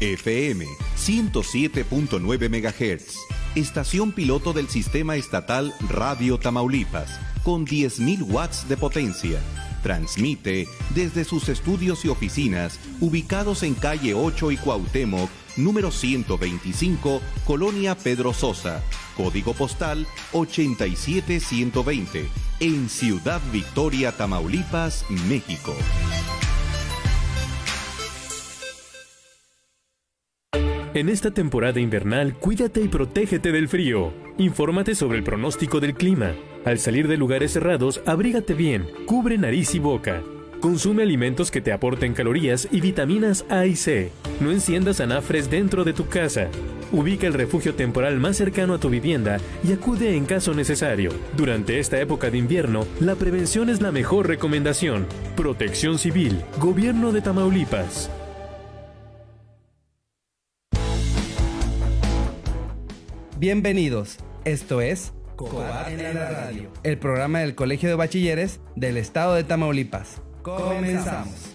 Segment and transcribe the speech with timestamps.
[0.00, 0.66] FM
[0.96, 3.16] 107.9 MHz.
[3.54, 9.38] Estación piloto del Sistema Estatal Radio Tamaulipas, con 10.000 watts de potencia.
[9.84, 17.94] Transmite desde sus estudios y oficinas, ubicados en calle 8 y Cuauhtémoc, número 125, Colonia
[17.94, 18.82] Pedro Sosa,
[19.16, 22.28] código postal 87120,
[22.58, 25.72] en Ciudad Victoria, Tamaulipas, México.
[30.94, 34.12] En esta temporada invernal, cuídate y protégete del frío.
[34.38, 36.34] Infórmate sobre el pronóstico del clima.
[36.64, 40.22] Al salir de lugares cerrados, abrígate bien, cubre nariz y boca.
[40.60, 44.12] Consume alimentos que te aporten calorías y vitaminas A y C.
[44.40, 46.46] No enciendas anafres dentro de tu casa.
[46.92, 51.10] Ubica el refugio temporal más cercano a tu vivienda y acude en caso necesario.
[51.36, 55.06] Durante esta época de invierno, la prevención es la mejor recomendación.
[55.34, 58.12] Protección Civil, Gobierno de Tamaulipas.
[63.36, 69.34] Bienvenidos, esto es Cobat en la radio, el programa del Colegio de Bachilleres del Estado
[69.34, 70.22] de Tamaulipas.
[70.42, 71.53] Comenzamos.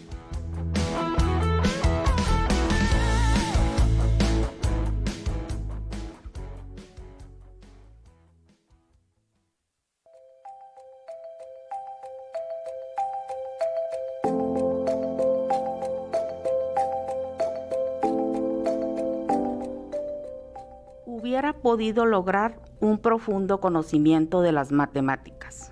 [21.70, 25.72] Podido lograr un profundo conocimiento de las matemáticas,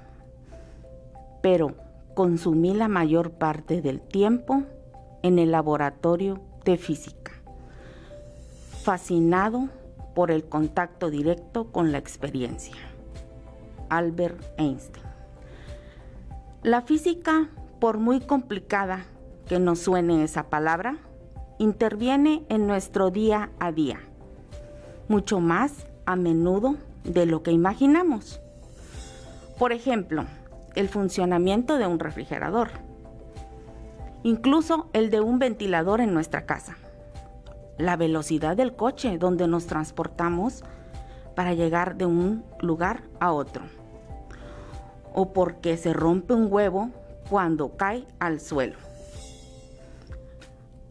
[1.42, 1.74] pero
[2.14, 4.62] consumí la mayor parte del tiempo
[5.24, 7.32] en el laboratorio de física,
[8.84, 9.70] fascinado
[10.14, 12.76] por el contacto directo con la experiencia.
[13.90, 15.04] Albert Einstein.
[16.62, 19.04] La física, por muy complicada
[19.48, 21.00] que nos suene esa palabra,
[21.58, 24.00] interviene en nuestro día a día
[25.08, 28.42] mucho más a menudo de lo que imaginamos.
[29.60, 30.26] Por ejemplo,
[30.74, 32.70] el funcionamiento de un refrigerador,
[34.24, 36.78] incluso el de un ventilador en nuestra casa,
[37.78, 40.64] la velocidad del coche donde nos transportamos
[41.36, 43.64] para llegar de un lugar a otro,
[45.14, 46.90] o porque se rompe un huevo
[47.30, 48.78] cuando cae al suelo.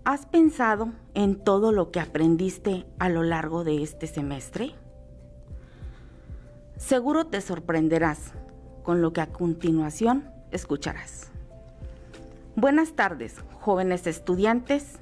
[0.05, 4.75] ¿Has pensado en todo lo que aprendiste a lo largo de este semestre?
[6.77, 8.33] Seguro te sorprenderás
[8.83, 11.31] con lo que a continuación escucharás.
[12.55, 14.99] Buenas tardes, jóvenes estudiantes.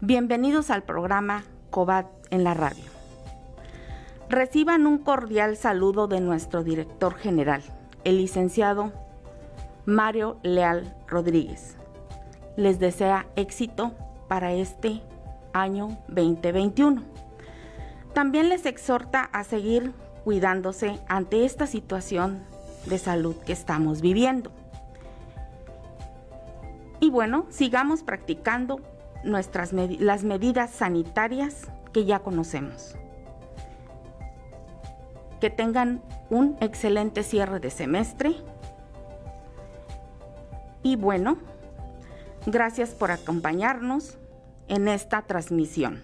[0.00, 2.84] Bienvenidos al programa COBAT en la radio.
[4.28, 7.62] Reciban un cordial saludo de nuestro director general,
[8.04, 8.92] el licenciado
[9.86, 11.76] Mario Leal Rodríguez.
[12.56, 13.92] Les desea éxito
[14.28, 15.02] para este
[15.52, 17.02] año 2021.
[18.12, 19.92] También les exhorta a seguir
[20.24, 22.42] cuidándose ante esta situación
[22.86, 24.50] de salud que estamos viviendo.
[27.00, 28.80] Y bueno, sigamos practicando
[29.22, 32.96] nuestras las medidas sanitarias que ya conocemos.
[35.40, 38.36] Que tengan un excelente cierre de semestre.
[40.82, 41.38] Y bueno,
[42.46, 44.18] Gracias por acompañarnos
[44.68, 46.02] en esta transmisión.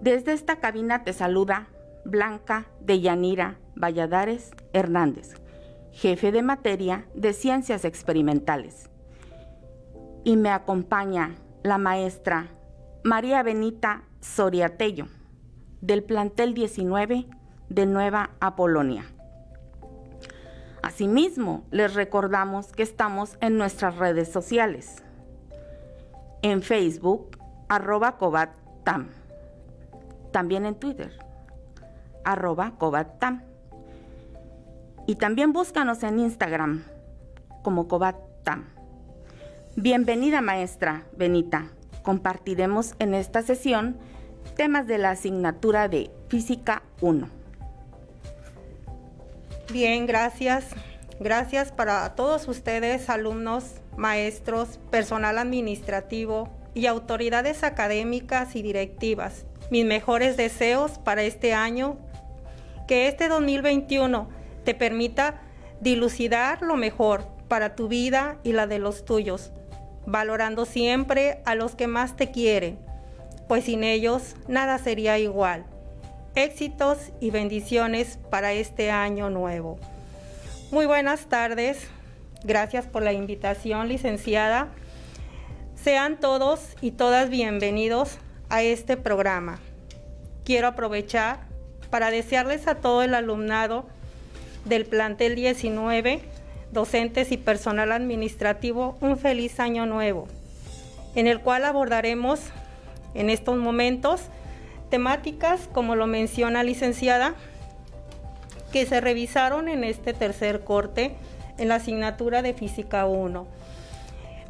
[0.00, 1.68] Desde esta cabina te saluda
[2.04, 5.34] Blanca de Yanira Valladares Hernández,
[5.92, 8.90] jefe de materia de Ciencias Experimentales.
[10.24, 12.48] Y me acompaña la maestra
[13.02, 15.06] María Benita Soriatello,
[15.80, 17.26] del plantel 19
[17.68, 19.04] de Nueva Apolonia.
[20.82, 25.04] Asimismo, les recordamos que estamos en nuestras redes sociales
[26.44, 27.38] en Facebook,
[27.70, 29.08] arroba cobattam.
[30.30, 31.10] También en Twitter,
[32.24, 33.42] arroba cobattam.
[35.06, 36.84] Y también búscanos en Instagram
[37.62, 38.64] como cobattam.
[39.76, 41.66] Bienvenida maestra Benita.
[42.02, 43.96] Compartiremos en esta sesión
[44.56, 47.28] temas de la asignatura de Física 1.
[49.72, 50.66] Bien, gracias.
[51.20, 59.46] Gracias para todos ustedes, alumnos maestros, personal administrativo y autoridades académicas y directivas.
[59.70, 61.96] Mis mejores deseos para este año,
[62.86, 64.28] que este 2021
[64.64, 65.40] te permita
[65.80, 69.52] dilucidar lo mejor para tu vida y la de los tuyos,
[70.06, 72.78] valorando siempre a los que más te quieren,
[73.48, 75.64] pues sin ellos nada sería igual.
[76.34, 79.78] Éxitos y bendiciones para este año nuevo.
[80.72, 81.86] Muy buenas tardes.
[82.42, 84.68] Gracias por la invitación, licenciada.
[85.76, 89.60] Sean todos y todas bienvenidos a este programa.
[90.44, 91.53] Quiero aprovechar
[91.94, 93.84] para desearles a todo el alumnado
[94.64, 96.22] del plantel 19,
[96.72, 100.26] docentes y personal administrativo, un feliz año nuevo,
[101.14, 102.40] en el cual abordaremos
[103.14, 104.22] en estos momentos
[104.90, 107.36] temáticas, como lo menciona licenciada,
[108.72, 111.14] que se revisaron en este tercer corte
[111.58, 113.46] en la asignatura de Física 1.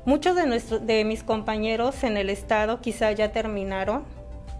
[0.06, 4.04] Muchos de, de mis compañeros en el estado quizá ya terminaron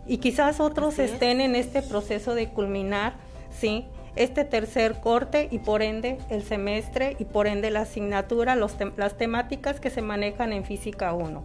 [0.06, 3.14] y quizás otros estén en este proceso de culminar,
[3.50, 3.86] ¿sí?
[4.16, 9.80] Este tercer corte y por ende el semestre y por ende la asignatura, las temáticas
[9.80, 11.42] que se manejan en Física 1.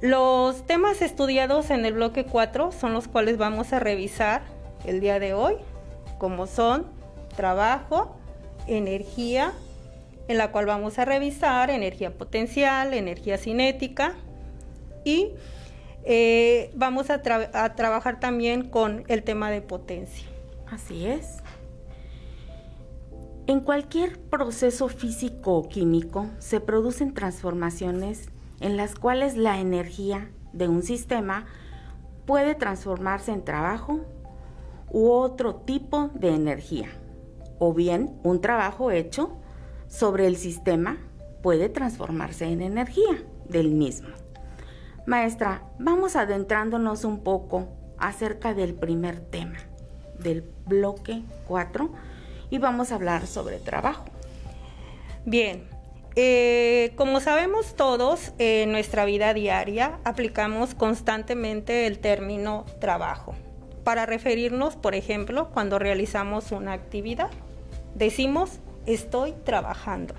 [0.00, 4.42] Los temas estudiados en el bloque 4 son los cuales vamos a revisar
[4.84, 5.54] el día de hoy,
[6.18, 6.86] como son
[7.36, 8.16] trabajo,
[8.66, 9.52] energía,
[10.28, 14.14] en la cual vamos a revisar energía potencial, energía cinética
[15.04, 15.30] y
[16.10, 17.20] eh, vamos a,
[17.52, 20.26] a trabajar también con el tema de potencia.
[20.66, 21.36] Así es.
[23.46, 30.66] En cualquier proceso físico o químico se producen transformaciones en las cuales la energía de
[30.68, 31.44] un sistema
[32.24, 34.00] puede transformarse en trabajo
[34.90, 36.88] u otro tipo de energía,
[37.58, 39.36] o bien un trabajo hecho
[39.88, 40.96] sobre el sistema
[41.42, 44.17] puede transformarse en energía del mismo.
[45.08, 47.66] Maestra, vamos adentrándonos un poco
[47.96, 49.56] acerca del primer tema,
[50.18, 51.90] del bloque 4,
[52.50, 54.04] y vamos a hablar sobre trabajo.
[55.24, 55.66] Bien,
[56.14, 63.34] eh, como sabemos todos, en nuestra vida diaria aplicamos constantemente el término trabajo
[63.84, 67.30] para referirnos, por ejemplo, cuando realizamos una actividad.
[67.94, 70.12] Decimos, estoy trabajando.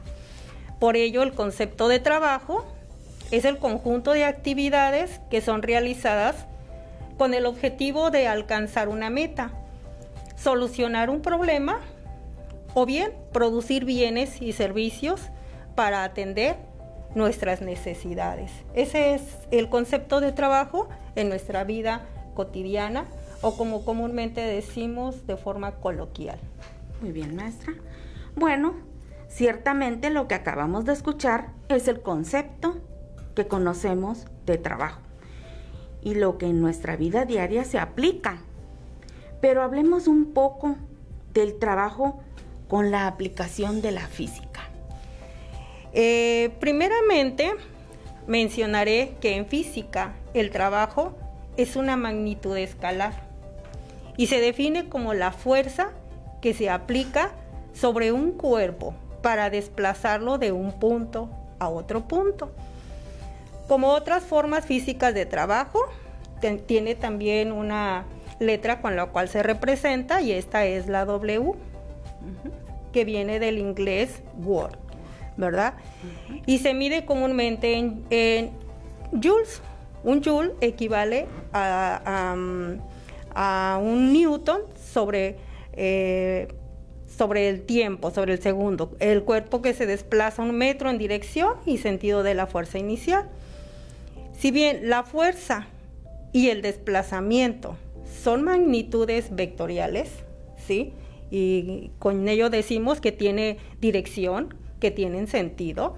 [0.79, 2.65] Por ello, el concepto de trabajo
[3.31, 6.47] es el conjunto de actividades que son realizadas
[7.17, 9.51] con el objetivo de alcanzar una meta,
[10.35, 11.79] solucionar un problema
[12.73, 15.21] o bien producir bienes y servicios
[15.75, 16.55] para atender
[17.15, 18.51] nuestras necesidades.
[18.73, 19.21] Ese es
[19.51, 22.05] el concepto de trabajo en nuestra vida
[22.35, 23.05] cotidiana
[23.41, 26.39] o como comúnmente decimos de forma coloquial.
[27.01, 27.73] Muy bien, maestra.
[28.35, 28.75] Bueno,
[29.27, 32.77] ciertamente lo que acabamos de escuchar es el concepto
[33.35, 35.01] que conocemos de trabajo
[36.01, 38.41] y lo que en nuestra vida diaria se aplica.
[39.41, 40.75] Pero hablemos un poco
[41.33, 42.19] del trabajo
[42.67, 44.61] con la aplicación de la física.
[45.93, 47.51] Eh, primeramente,
[48.27, 51.15] mencionaré que en física el trabajo
[51.57, 53.27] es una magnitud escalar
[54.17, 55.91] y se define como la fuerza
[56.41, 57.31] que se aplica
[57.73, 61.29] sobre un cuerpo para desplazarlo de un punto
[61.59, 62.51] a otro punto.
[63.69, 65.79] Como otras formas físicas de trabajo,
[66.65, 68.03] tiene también una
[68.39, 71.53] letra con la cual se representa y esta es la W,
[72.91, 74.75] que viene del inglés Word.
[75.39, 75.75] ¿verdad?
[76.45, 78.51] Y se mide comúnmente en,
[79.11, 79.61] joules.
[80.03, 82.35] Un joule equivale a,
[83.81, 85.37] un newton sobre,
[85.73, 86.47] eh,
[87.05, 88.91] sobre el tiempo, sobre el segundo.
[88.99, 93.29] El cuerpo que se desplaza un metro en dirección y sentido de la fuerza inicial.
[94.39, 95.67] Si bien la fuerza
[96.31, 97.75] y el desplazamiento
[98.23, 100.09] son magnitudes vectoriales,
[100.55, 100.93] ¿sí?
[101.29, 105.95] Y con ello decimos que tiene dirección, que tienen sentido.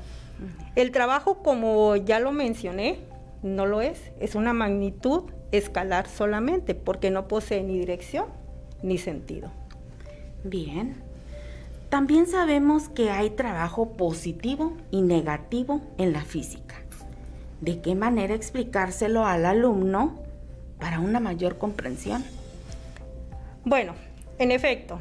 [0.76, 2.98] El trabajo, como ya lo mencioné,
[3.44, 8.26] no lo es, es una magnitud escalar solamente, porque no posee ni dirección
[8.82, 9.52] ni sentido.
[10.44, 10.96] Bien.
[11.90, 16.81] También sabemos que hay trabajo positivo y negativo en la física.
[17.62, 20.20] ¿De qué manera explicárselo al alumno
[20.80, 22.26] para una mayor comprensión?
[23.64, 23.94] Bueno,
[24.40, 25.00] en efecto,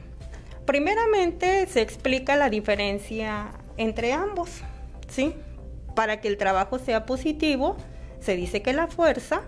[0.67, 4.61] primeramente se explica la diferencia entre ambos,
[5.09, 5.35] ¿sí?
[5.97, 7.79] Para que el trabajo sea positivo,
[8.21, 9.41] se dice que la fuerza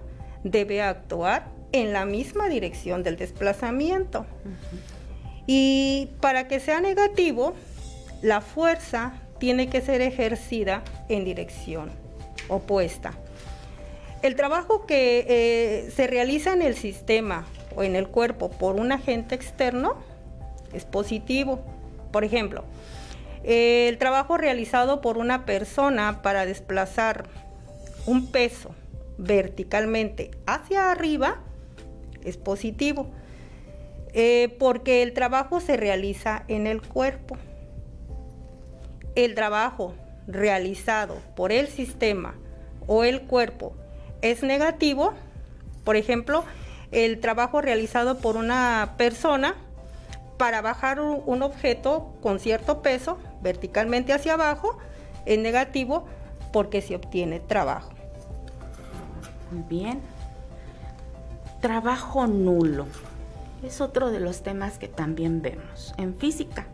[0.42, 4.24] debe actuar en la misma dirección del desplazamiento.
[5.46, 7.52] Y para que sea negativo,
[8.22, 12.01] la fuerza tiene que ser ejercida en dirección
[12.48, 13.12] opuesta.
[14.22, 17.44] El trabajo que eh, se realiza en el sistema
[17.74, 19.96] o en el cuerpo por un agente externo
[20.72, 21.60] es positivo.
[22.12, 22.64] Por ejemplo,
[23.42, 27.24] el trabajo realizado por una persona para desplazar
[28.06, 28.74] un peso
[29.18, 31.40] verticalmente hacia arriba
[32.24, 33.08] es positivo,
[34.12, 37.36] eh, porque el trabajo se realiza en el cuerpo.
[39.14, 39.94] El trabajo
[40.26, 42.34] realizado por el sistema
[42.86, 43.74] o el cuerpo
[44.20, 45.14] es negativo,
[45.84, 46.44] por ejemplo,
[46.90, 49.54] el trabajo realizado por una persona
[50.36, 54.78] para bajar un objeto con cierto peso verticalmente hacia abajo
[55.26, 56.06] es negativo
[56.52, 57.92] porque se obtiene trabajo.
[59.50, 60.00] Bien.
[61.60, 62.86] Trabajo nulo.
[63.62, 66.66] Es otro de los temas que también vemos en física.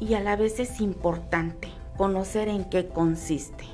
[0.00, 3.64] Y a la vez es importante conocer en qué consiste.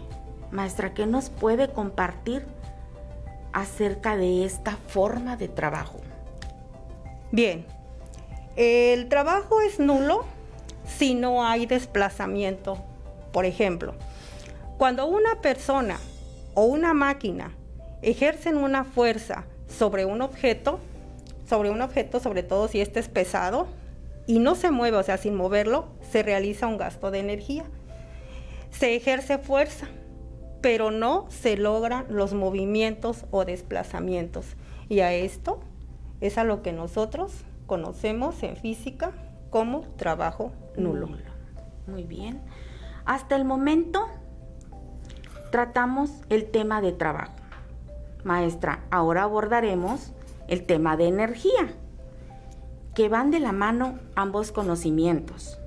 [0.51, 2.45] Maestra, ¿qué nos puede compartir
[3.53, 6.01] acerca de esta forma de trabajo?
[7.33, 7.65] Bien,
[8.57, 10.25] el trabajo es nulo
[10.87, 12.79] si no hay desplazamiento.
[13.33, 13.95] Por ejemplo,
[14.77, 15.99] cuando una persona
[16.55, 17.53] o una máquina
[18.03, 20.81] ejercen una fuerza sobre un objeto,
[21.49, 23.69] sobre un objeto, sobre todo si este es pesado,
[24.31, 27.65] y no se mueve, o sea, sin moverlo, se realiza un gasto de energía.
[28.71, 29.89] Se ejerce fuerza,
[30.61, 34.47] pero no se logran los movimientos o desplazamientos.
[34.89, 35.59] Y a esto
[36.21, 37.33] es a lo que nosotros
[37.67, 39.11] conocemos en física
[39.51, 41.09] como trabajo nulo.
[41.89, 42.41] Muy bien.
[43.07, 44.07] Hasta el momento
[45.51, 47.35] tratamos el tema de trabajo.
[48.23, 50.13] Maestra, ahora abordaremos
[50.47, 51.75] el tema de energía,
[52.95, 55.59] que van de la mano ambos conocimientos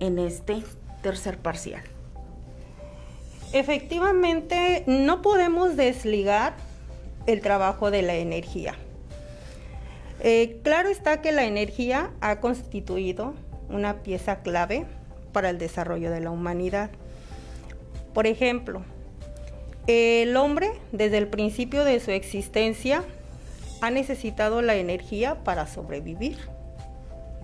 [0.00, 0.62] en este
[1.02, 1.82] tercer parcial.
[3.52, 6.54] Efectivamente, no podemos desligar
[7.26, 8.74] el trabajo de la energía.
[10.20, 13.34] Eh, claro está que la energía ha constituido
[13.68, 14.86] una pieza clave
[15.32, 16.90] para el desarrollo de la humanidad.
[18.12, 18.82] Por ejemplo,
[19.86, 23.04] el hombre desde el principio de su existencia
[23.84, 26.38] ha necesitado la energía para sobrevivir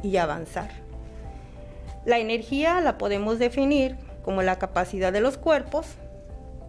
[0.03, 0.71] y avanzar.
[2.07, 5.87] La energía la podemos definir como la capacidad de los cuerpos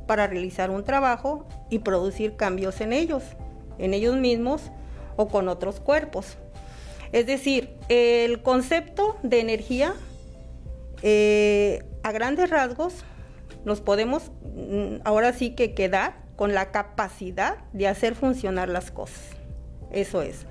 [0.07, 3.23] para realizar un trabajo y producir cambios en ellos,
[3.77, 4.71] en ellos mismos
[5.15, 6.37] o con otros cuerpos.
[7.13, 9.93] Es decir, el concepto de energía
[11.01, 13.05] eh, a grandes rasgos
[13.63, 19.40] nos podemos mm, ahora sí que quedar con la capacidad de hacer funcionar las cosas.
[19.91, 20.45] Eso es.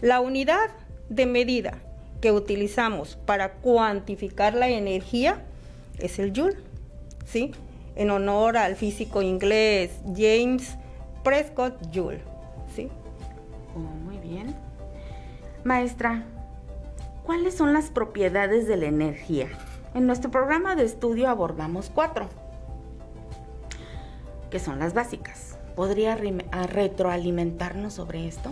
[0.00, 0.70] La unidad
[1.08, 1.78] de medida
[2.20, 5.44] que utilizamos para cuantificar la energía
[5.98, 6.56] es el joule,
[7.26, 7.52] ¿sí?
[7.96, 10.76] En honor al físico inglés James
[11.24, 12.20] Prescott Joule,
[12.74, 12.88] ¿sí?
[13.74, 14.54] Oh, muy bien.
[15.64, 16.24] Maestra,
[17.24, 19.48] ¿cuáles son las propiedades de la energía?
[19.94, 22.28] En nuestro programa de estudio abordamos cuatro,
[24.50, 25.47] que son las básicas.
[25.78, 26.18] ¿Podría
[26.72, 28.50] retroalimentarnos sobre esto?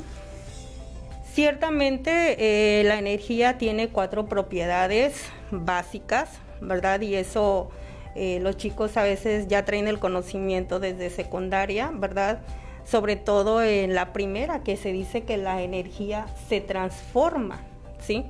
[1.32, 6.30] Ciertamente eh, la energía tiene cuatro propiedades básicas,
[6.60, 7.00] ¿verdad?
[7.00, 7.68] Y eso
[8.14, 12.38] eh, los chicos a veces ya traen el conocimiento desde secundaria, ¿verdad?
[12.84, 17.58] sobre todo en la primera, que se dice que la energía se transforma,
[17.98, 18.24] ¿sí?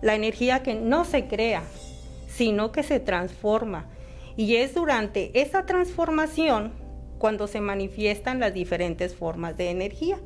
[0.00, 1.64] La energía que no se crea,
[2.28, 3.90] sino que se transforma.
[4.38, 6.80] Y es durante esa transformación
[7.22, 10.18] cuando se manifiestan las diferentes formas de energía.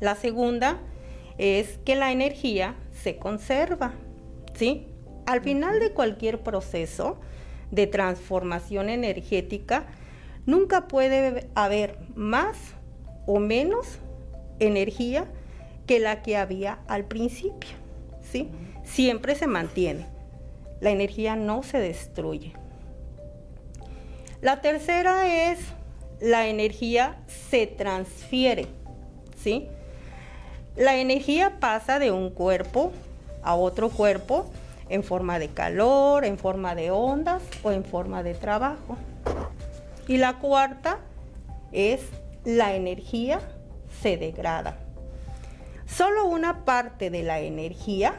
[0.00, 0.80] La segunda
[1.38, 3.94] es que la energía se conserva,
[4.54, 4.88] ¿sí?
[5.26, 7.20] Al final de cualquier proceso
[7.70, 9.86] de transformación energética,
[10.48, 12.56] Nunca puede haber más
[13.26, 13.98] o menos
[14.60, 15.26] energía
[15.86, 17.68] que la que había al principio.
[18.22, 18.48] ¿sí?
[18.82, 20.06] Siempre se mantiene.
[20.80, 22.54] La energía no se destruye.
[24.40, 25.58] La tercera es
[26.20, 28.66] la energía se transfiere.
[29.36, 29.66] ¿sí?
[30.76, 32.92] La energía pasa de un cuerpo
[33.42, 34.46] a otro cuerpo
[34.88, 38.96] en forma de calor, en forma de ondas o en forma de trabajo.
[40.06, 40.98] Y la cuarta
[41.72, 42.02] es
[42.44, 43.40] la energía
[44.00, 44.78] se degrada.
[45.86, 48.14] Solo una parte de la energía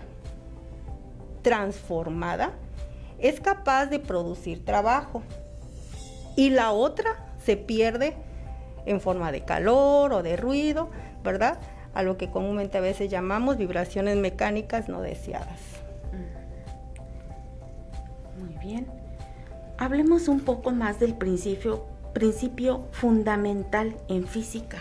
[1.43, 2.51] transformada
[3.19, 5.23] es capaz de producir trabajo
[6.39, 8.15] y la otra se pierde
[8.85, 10.89] en forma de calor o de ruido,
[11.23, 11.59] ¿verdad?
[11.93, 15.59] A lo que comúnmente a veces llamamos vibraciones mecánicas no deseadas.
[18.39, 18.87] Muy bien
[19.79, 24.77] hablemos un poco más del principio, principio fundamental en física,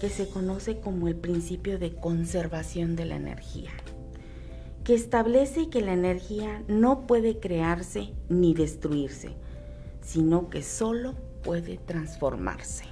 [0.00, 3.70] que se conoce como el principio de conservación de la energía,
[4.84, 9.30] que establece que la energía no puede crearse ni destruirse,
[10.02, 12.84] sino que solo puede transformarse.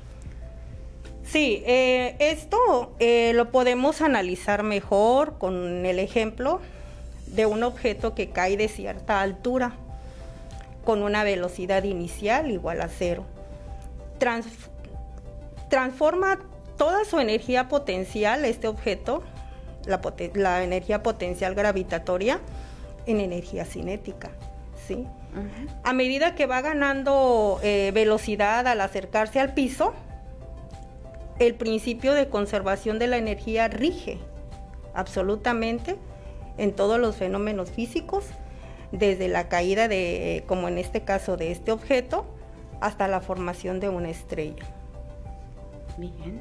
[1.23, 6.61] Sí, eh, esto eh, lo podemos analizar mejor con el ejemplo
[7.26, 9.75] de un objeto que cae de cierta altura
[10.85, 13.25] con una velocidad inicial igual a cero.
[15.69, 16.40] transforma
[16.76, 19.23] toda su energía potencial, este objeto,
[20.35, 22.40] la, energía potencial gravitatoria,
[23.07, 24.31] en energía cinética.
[24.88, 25.07] ¿sí?
[25.85, 29.95] A medida que va ganando eh, velocidad al acercarse al piso,
[31.39, 34.19] el principio de conservación de la energía rige
[34.95, 35.97] absolutamente
[36.59, 38.25] en todos los fenómenos físicos,
[38.93, 42.27] desde la caída de, como en este caso, de este objeto,
[42.81, 44.65] hasta la formación de una estrella.
[45.97, 46.41] Bien.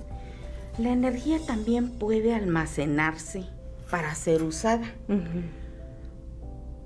[0.77, 3.43] La energía también puede almacenarse
[3.89, 4.91] para ser usada.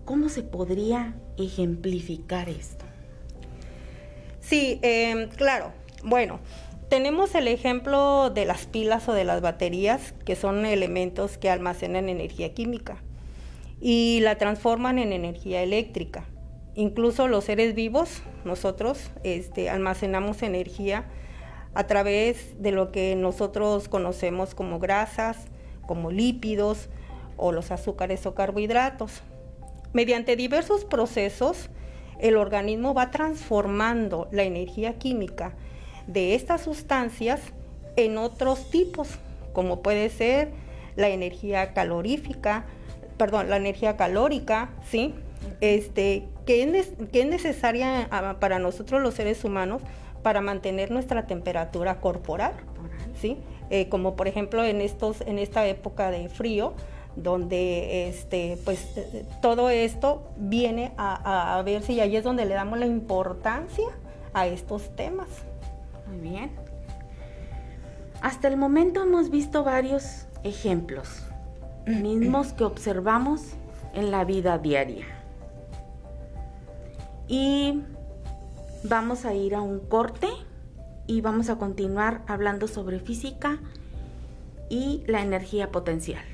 [0.06, 2.86] ¿Cómo se podría ejemplificar esto?
[4.42, 5.72] Sí, em, claro.
[6.04, 6.40] Bueno,
[6.90, 12.10] tenemos el ejemplo de las pilas o de las baterías, que son elementos que almacenan
[12.10, 12.98] energía química
[13.80, 16.26] y la transforman en energía eléctrica.
[16.76, 21.06] Incluso los seres vivos, nosotros, este, almacenamos energía
[21.74, 25.46] a través de lo que nosotros conocemos como grasas,
[25.88, 26.90] como lípidos
[27.38, 29.24] o los azúcares o carbohidratos.
[29.94, 31.70] Mediante diversos procesos,
[32.20, 35.54] el organismo va transformando la energía química
[36.08, 37.42] de estas sustancias
[37.96, 39.08] en otros tipos,
[39.54, 40.52] como puede ser
[40.96, 42.66] la energía calorífica,
[43.18, 45.14] perdón, la energía calórica, ¿sí?
[45.62, 49.82] Este, que es, que es necesaria ah, para nosotros los seres humanos
[50.24, 52.54] para mantener nuestra temperatura corporal,
[53.20, 53.38] ¿sí?
[53.70, 56.74] Eh, como por ejemplo en, estos, en esta época de frío,
[57.16, 58.88] donde este, pues,
[59.42, 63.88] todo esto viene a, a, verse y ahí es donde le damos la importancia
[64.34, 65.30] a estos temas.
[66.08, 66.52] Muy bien.
[68.22, 71.24] Hasta el momento hemos visto varios ejemplos,
[71.86, 73.42] mismos que observamos
[73.94, 75.06] en la vida diaria.
[77.28, 77.84] Y
[78.86, 80.28] Vamos a ir a un corte
[81.08, 83.60] y vamos a continuar hablando sobre física
[84.70, 86.33] y la energía potencial.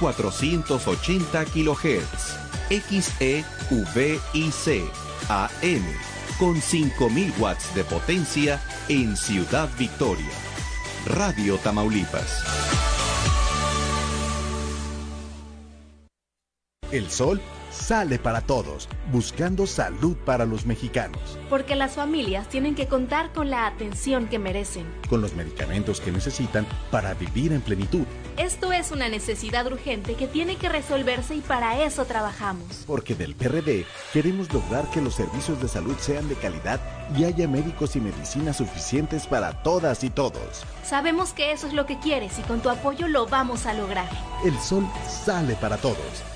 [0.00, 2.36] ...1480 kHz...
[2.68, 3.44] XEVIC...
[5.28, 5.84] AM...
[6.38, 10.30] ...con 5000 watts de potencia en Ciudad Victoria.
[11.06, 12.42] Radio Tamaulipas.
[16.90, 21.38] El sol sale para todos, buscando salud para los mexicanos.
[21.50, 24.86] Porque las familias tienen que contar con la atención que merecen.
[25.08, 28.06] Con los medicamentos que necesitan para vivir en plenitud.
[28.36, 32.84] Esto es una necesidad urgente que tiene que resolverse y para eso trabajamos.
[32.86, 36.78] Porque del PRD queremos lograr que los servicios de salud sean de calidad
[37.16, 40.64] y haya médicos y medicinas suficientes para todas y todos.
[40.84, 44.08] Sabemos que eso es lo que quieres y con tu apoyo lo vamos a lograr.
[44.44, 46.35] El sol sale para todos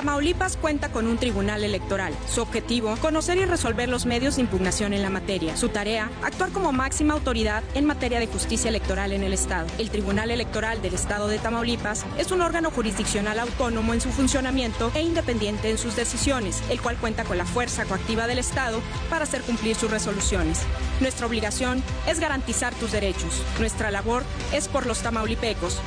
[0.00, 2.14] Tamaulipas cuenta con un tribunal electoral.
[2.26, 5.58] Su objetivo, conocer y resolver los medios de impugnación en la materia.
[5.58, 9.66] Su tarea, actuar como máxima autoridad en materia de justicia electoral en el Estado.
[9.76, 14.90] El Tribunal Electoral del Estado de Tamaulipas es un órgano jurisdiccional autónomo en su funcionamiento
[14.94, 19.24] e independiente en sus decisiones, el cual cuenta con la fuerza coactiva del Estado para
[19.24, 20.62] hacer cumplir sus resoluciones.
[21.00, 23.42] Nuestra obligación es garantizar tus derechos.
[23.58, 24.22] Nuestra labor
[24.54, 25.78] es por los tamaulipecos.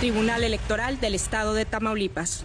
[0.00, 2.44] Tribunal Electoral del Estado de Tamaulipas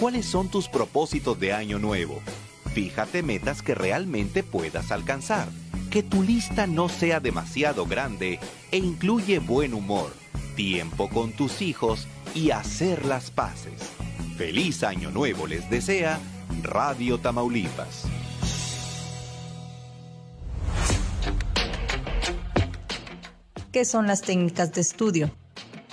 [0.00, 2.22] ¿Cuáles son tus propósitos de año nuevo?
[2.72, 5.46] Fíjate metas que realmente puedas alcanzar.
[5.90, 8.38] Que tu lista no sea demasiado grande
[8.70, 10.10] e incluye buen humor,
[10.56, 13.74] tiempo con tus hijos y hacer las paces.
[14.38, 16.18] Feliz año nuevo les desea
[16.62, 18.04] Radio Tamaulipas.
[23.70, 25.39] ¿Qué son las técnicas de estudio?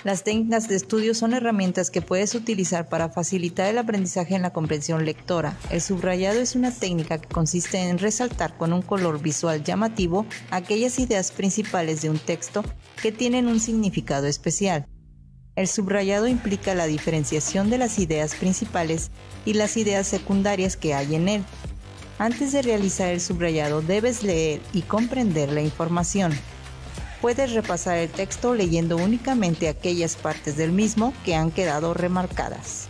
[0.08, 4.54] Las técnicas de estudio son herramientas que puedes utilizar para facilitar el aprendizaje en la
[4.54, 5.58] comprensión lectora.
[5.68, 10.98] El subrayado es una técnica que consiste en resaltar con un color visual llamativo aquellas
[10.98, 12.64] ideas principales de un texto
[13.02, 14.86] que tienen un significado especial.
[15.56, 19.10] El subrayado implica la diferenciación de las ideas principales
[19.44, 21.44] y las ideas secundarias que hay en él.
[22.18, 26.32] Antes de realizar el subrayado debes leer y comprender la información.
[27.20, 32.87] Puedes repasar el texto leyendo únicamente aquellas partes del mismo que han quedado remarcadas.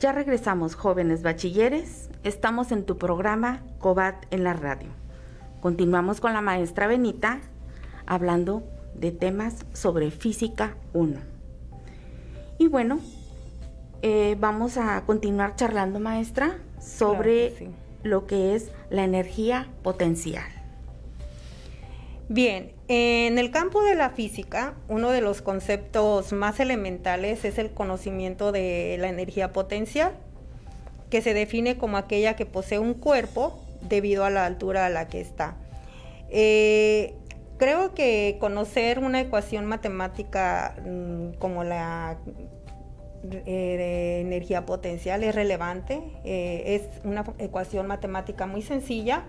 [0.00, 2.08] Ya regresamos, jóvenes bachilleres.
[2.24, 4.88] Estamos en tu programa COBAT en la radio.
[5.60, 7.42] Continuamos con la maestra Benita
[8.06, 8.62] hablando
[8.94, 11.18] de temas sobre física 1.
[12.56, 12.98] Y bueno,
[14.00, 17.70] eh, vamos a continuar charlando, maestra, sobre
[18.02, 20.48] lo que es la energía potencial.
[22.30, 27.70] Bien, en el campo de la física, uno de los conceptos más elementales es el
[27.70, 30.10] conocimiento de la energía potencial,
[31.08, 35.06] que se define como aquella que posee un cuerpo debido a la altura a la
[35.06, 35.56] que está.
[36.30, 37.14] Eh,
[37.58, 42.18] creo que conocer una ecuación matemática mm, como la
[43.22, 46.02] eh, energía potencial es relevante.
[46.24, 49.26] Eh, es una ecuación matemática muy sencilla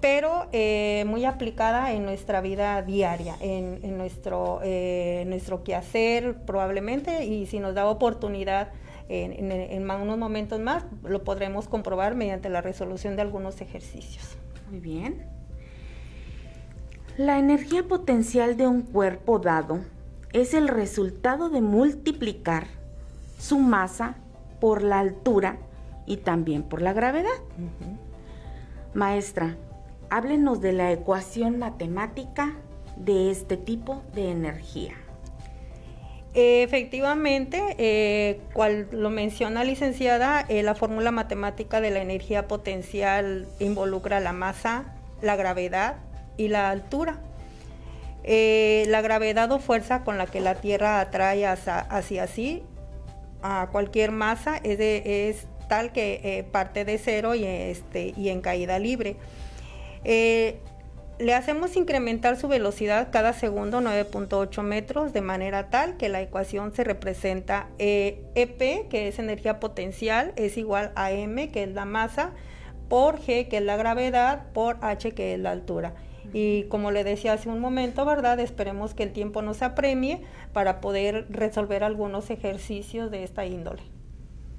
[0.00, 7.46] pero eh, muy aplicada en nuestra vida diaria, en, nuestro, eh, nuestro quehacer probablemente, y
[7.46, 8.68] si nos da oportunidad
[9.08, 14.36] en, en, unos momentos más, lo podremos comprobar mediante la resolución de algunos ejercicios.
[14.70, 15.26] Muy bien.
[17.16, 19.80] La energía potencial de un cuerpo dado
[20.32, 22.66] es el resultado de multiplicar
[23.38, 24.16] su masa
[24.60, 25.58] por la altura
[26.06, 27.30] y también por la gravedad.
[28.94, 29.56] Maestra,
[30.10, 32.56] háblenos de la ecuación matemática
[32.96, 34.94] de este tipo de energía.
[36.34, 44.20] Efectivamente, eh, cual lo menciona licenciada, eh, la fórmula matemática de la energía potencial involucra
[44.20, 45.96] la masa, la gravedad
[46.36, 47.18] y la altura.
[48.24, 52.62] Eh, la gravedad o fuerza con la que la Tierra atrae hacia, sí
[53.42, 59.16] a cualquier masa es, tal que parte de cero y, este, y en caída libre.
[60.04, 60.60] Eh,
[61.18, 66.72] le hacemos incrementar su velocidad cada segundo 9.8 metros de manera tal que la ecuación
[66.72, 71.84] se representa EP, eh, que es energía potencial, es igual a M, que es la
[71.84, 72.32] masa,
[72.88, 75.94] por G, que es la gravedad, por H, que es la altura.
[76.32, 78.38] Y como le decía hace un momento, ¿verdad?
[78.38, 83.82] Esperemos que el tiempo nos apremie para poder resolver algunos ejercicios de esta índole.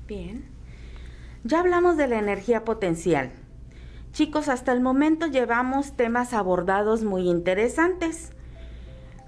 [0.08, 0.50] Bien.
[1.44, 3.32] Ya hablamos de la energía potencial.
[4.12, 8.32] Chicos, hasta el momento llevamos temas abordados muy interesantes,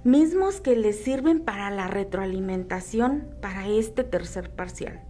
[0.03, 5.01] mismos que les sirven para la retroalimentación para este tercer parcial.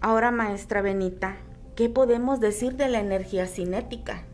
[0.00, 1.36] Ahora, maestra Benita,
[1.76, 4.24] ¿qué podemos decir de la energía cinética?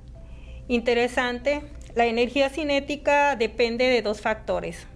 [0.67, 1.63] Interesante.
[1.95, 4.87] La energía cinética depende de dos factores.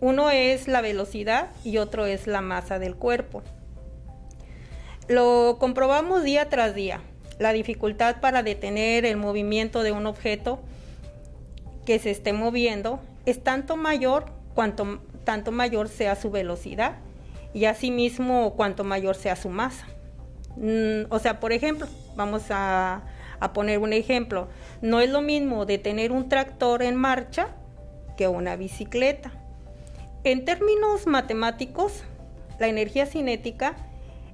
[0.00, 3.42] Uno es la velocidad y otro es la masa del cuerpo.
[5.08, 7.02] Lo comprobamos día tras día
[7.38, 10.60] la dificultad para detener el movimiento de un objeto
[11.86, 16.96] que se esté moviendo es tanto mayor cuanto tanto mayor sea su velocidad
[17.52, 19.86] y asimismo cuanto mayor sea su masa.
[20.56, 23.02] Mm, o sea, por ejemplo, vamos a,
[23.40, 24.48] a poner un ejemplo,
[24.80, 27.48] no es lo mismo detener un tractor en marcha
[28.16, 29.32] que una bicicleta.
[30.24, 32.04] En términos matemáticos,
[32.58, 33.76] la energía cinética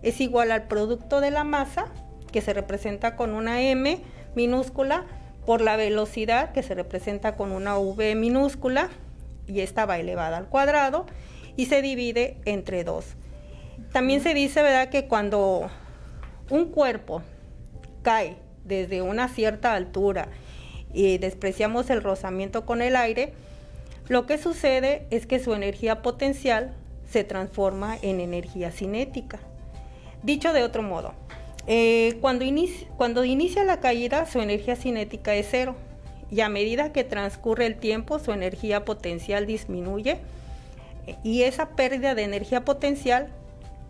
[0.03, 1.87] es igual al producto de la masa
[2.35, 4.01] que se representa con una M
[4.35, 5.07] minúscula,
[5.47, 8.89] por la velocidad, que se representa con una V minúscula,
[9.47, 11.07] y esta va elevada al cuadrado,
[11.55, 13.15] y se divide entre dos.
[13.93, 15.71] También se dice, ¿verdad?, que cuando
[16.51, 17.23] un cuerpo
[18.03, 20.27] cae desde una cierta altura
[20.93, 23.33] y despreciamos el rozamiento con el aire,
[24.09, 26.75] lo que sucede es que su energía potencial
[27.09, 29.39] se transforma en energía cinética.
[30.25, 31.15] Dicho de otro modo,
[31.67, 35.77] eh, cuando, inicia, cuando inicia la caída, su energía cinética es cero
[36.31, 40.19] y a medida que transcurre el tiempo, su energía potencial disminuye
[41.23, 43.29] Y esa pérdida de energía potencial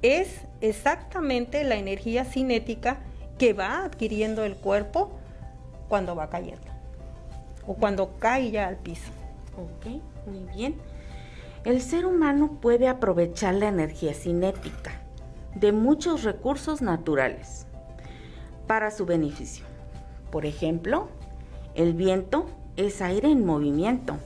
[0.02, 2.98] es exactamente la energía cinética
[3.38, 5.12] que va adquiriendo el cuerpo
[5.88, 6.66] cuando va cayendo
[7.66, 9.10] o cuando cae ya al piso.
[9.56, 9.86] Ok,
[10.26, 10.76] muy bien.
[11.64, 15.03] El ser humano puede aprovechar la energía cinética
[15.54, 17.66] de muchos recursos naturales
[18.66, 19.64] para su beneficio.
[20.30, 21.08] Por ejemplo,
[21.74, 24.18] el viento es aire en movimiento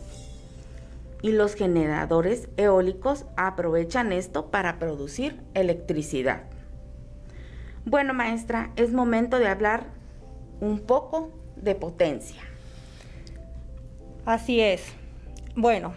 [1.22, 6.44] y los generadores eólicos aprovechan esto para producir electricidad.
[7.84, 9.86] Bueno, maestra, es momento de hablar
[10.60, 12.42] un poco de potencia.
[14.24, 14.82] Así es.
[15.56, 15.94] Bueno,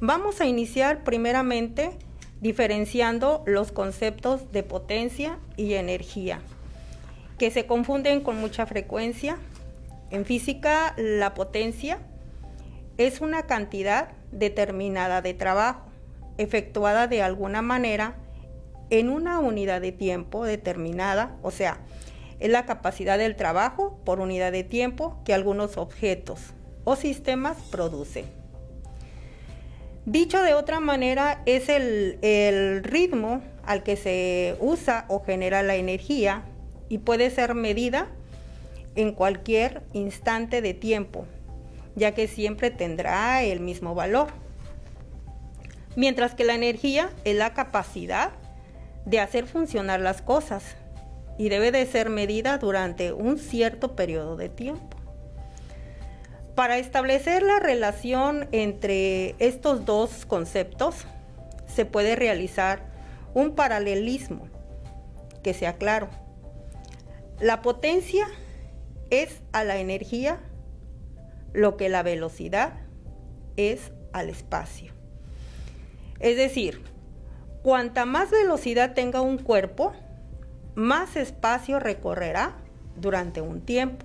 [0.00, 1.98] vamos a iniciar primeramente
[2.42, 6.40] diferenciando los conceptos de potencia y energía,
[7.38, 9.38] que se confunden con mucha frecuencia.
[10.10, 12.00] En física, la potencia
[12.98, 15.88] es una cantidad determinada de trabajo,
[16.36, 18.16] efectuada de alguna manera
[18.90, 21.78] en una unidad de tiempo determinada, o sea,
[22.40, 26.40] es la capacidad del trabajo por unidad de tiempo que algunos objetos
[26.82, 28.41] o sistemas producen.
[30.04, 35.76] Dicho de otra manera, es el, el ritmo al que se usa o genera la
[35.76, 36.42] energía
[36.88, 38.08] y puede ser medida
[38.96, 41.24] en cualquier instante de tiempo,
[41.94, 44.28] ya que siempre tendrá el mismo valor.
[45.94, 48.32] Mientras que la energía es la capacidad
[49.04, 50.76] de hacer funcionar las cosas
[51.38, 54.96] y debe de ser medida durante un cierto periodo de tiempo.
[56.54, 61.06] Para establecer la relación entre estos dos conceptos,
[61.66, 62.92] se puede realizar
[63.32, 64.48] un paralelismo
[65.42, 66.10] que sea claro.
[67.40, 68.26] La potencia
[69.08, 70.40] es a la energía
[71.54, 72.74] lo que la velocidad
[73.56, 74.92] es al espacio.
[76.20, 76.82] Es decir,
[77.62, 79.94] cuanta más velocidad tenga un cuerpo,
[80.74, 82.58] más espacio recorrerá
[82.96, 84.04] durante un tiempo.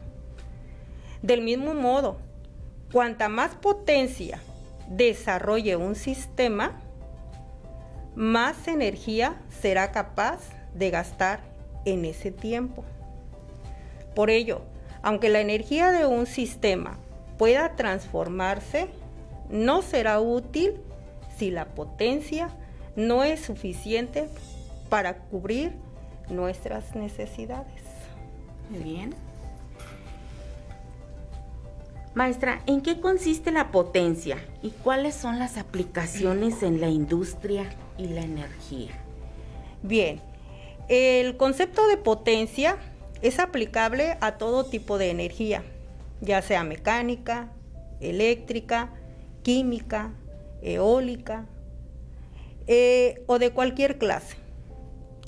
[1.21, 2.19] Del mismo modo,
[2.91, 4.39] cuanta más potencia
[4.89, 6.79] desarrolle un sistema,
[8.15, 10.39] más energía será capaz
[10.73, 11.41] de gastar
[11.85, 12.83] en ese tiempo.
[14.15, 14.61] Por ello,
[15.01, 16.97] aunque la energía de un sistema
[17.37, 18.87] pueda transformarse,
[19.49, 20.81] no será útil
[21.37, 22.49] si la potencia
[22.95, 24.27] no es suficiente
[24.89, 25.73] para cubrir
[26.29, 27.83] nuestras necesidades.
[28.69, 29.26] Muy bien.
[32.17, 38.07] Maestra, ¿en qué consiste la potencia y cuáles son las aplicaciones en la industria y
[38.07, 38.89] la energía?
[39.83, 40.19] Bien,
[40.89, 42.77] el concepto de potencia
[43.21, 45.61] es aplicable a todo tipo de energía,
[46.19, 47.51] ya sea mecánica,
[48.01, 48.89] eléctrica,
[49.43, 50.11] química,
[50.63, 51.45] eólica
[52.65, 54.37] eh, o de cualquier clase.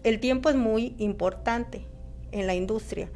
[0.04, 1.84] El tiempo es muy importante
[2.32, 3.12] en la industria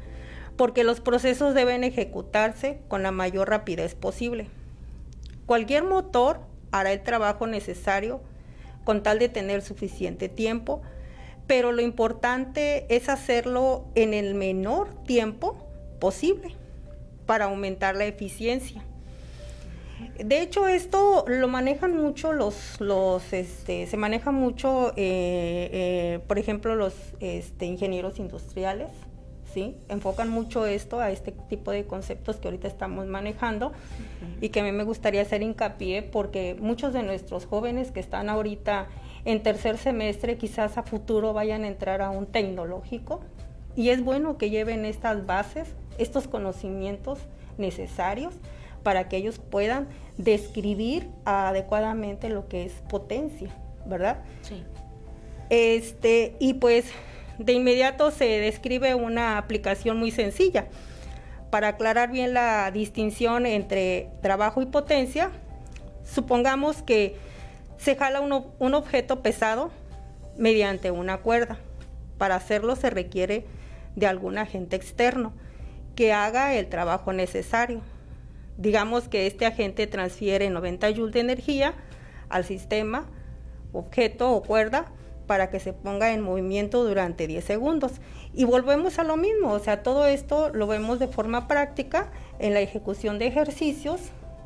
[0.56, 4.48] porque los procesos deben ejecutarse con la mayor rapidez posible.
[5.46, 6.40] Cualquier motor
[6.70, 8.20] hará el trabajo necesario
[8.84, 10.82] con tal de tener suficiente tiempo,
[11.46, 15.56] pero lo importante es hacerlo en el menor tiempo
[16.00, 16.54] posible
[17.26, 18.84] para aumentar la eficiencia.
[20.18, 26.74] De hecho, esto lo manejan mucho los, este, se maneja mucho, eh, eh, por ejemplo,
[26.74, 28.88] los este, ingenieros industriales,
[29.54, 29.76] ¿sí?
[29.88, 33.72] Enfocan mucho esto a este tipo de conceptos que ahorita estamos manejando
[34.40, 38.28] y que a mí me gustaría hacer hincapié porque muchos de nuestros jóvenes que están
[38.28, 38.88] ahorita
[39.24, 43.20] en tercer semestre quizás a futuro vayan a entrar a un tecnológico
[43.76, 47.20] y es bueno que lleven estas bases, estos conocimientos
[47.56, 48.34] necesarios
[48.82, 49.86] para que ellos puedan
[50.18, 53.50] describir adecuadamente lo que es potencia,
[53.86, 54.18] ¿verdad?
[54.42, 54.64] Sí.
[55.48, 56.86] Este, y pues
[57.38, 60.66] de inmediato se describe una aplicación muy sencilla.
[61.50, 65.30] Para aclarar bien la distinción entre trabajo y potencia,
[66.04, 67.16] supongamos que
[67.76, 69.70] se jala un objeto pesado
[70.36, 71.58] mediante una cuerda.
[72.18, 73.46] Para hacerlo se requiere
[73.96, 75.32] de algún agente externo
[75.94, 77.82] que haga el trabajo necesario.
[78.56, 81.74] Digamos que este agente transfiere 90 joules de energía
[82.28, 83.06] al sistema,
[83.72, 84.92] objeto o cuerda
[85.26, 87.92] para que se ponga en movimiento durante 10 segundos.
[88.32, 92.54] Y volvemos a lo mismo, o sea, todo esto lo vemos de forma práctica en
[92.54, 94.00] la ejecución de ejercicios,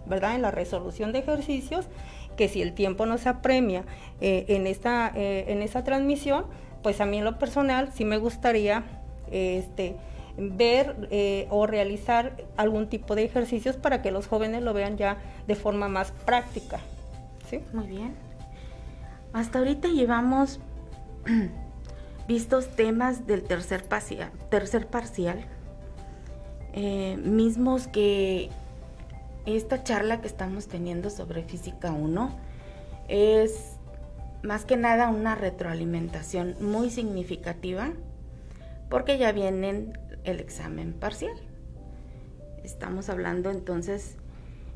[0.07, 0.35] ¿verdad?
[0.35, 1.87] En la resolución de ejercicios,
[2.37, 3.85] que si el tiempo no se apremia
[4.21, 6.47] eh, en, esta, eh, en esta transmisión,
[6.83, 8.85] pues a mí en lo personal sí me gustaría
[9.31, 9.97] este,
[10.39, 15.19] ver eh, o realizar algún tipo de ejercicios para que los jóvenes lo vean ya
[15.47, 16.79] de forma más práctica.
[17.51, 17.61] ¿sí?
[17.73, 18.15] Muy bien.
[19.33, 20.61] Hasta ahorita llevamos
[22.29, 25.45] vistos temas del tercer parcial, tercer parcial
[26.75, 28.51] eh, mismos que
[29.47, 32.31] esta charla que estamos teniendo sobre física 1
[33.09, 33.79] es
[34.43, 37.93] más que nada una retroalimentación muy significativa
[38.91, 39.93] porque ya viene
[40.25, 41.37] el examen parcial.
[42.63, 44.17] Estamos hablando entonces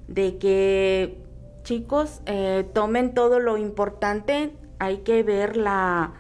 [0.09, 1.19] de que
[1.63, 6.13] chicos eh, tomen todo lo importante, hay que ver la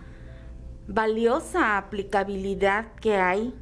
[0.87, 3.55] valiosa aplicabilidad que hay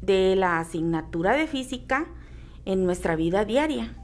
[0.00, 2.06] de la asignatura de física
[2.64, 3.94] en nuestra vida diaria.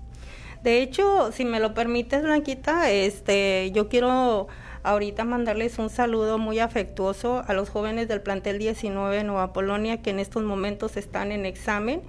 [0.62, 4.48] De hecho, si me lo permites, Blanquita, este, yo quiero
[4.82, 10.11] ahorita mandarles un saludo muy afectuoso a los jóvenes del plantel 19 Nueva Polonia que
[10.11, 12.02] en estos momentos están en examen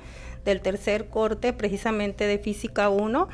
[0.46, 3.28] del tercer corte precisamente de física 1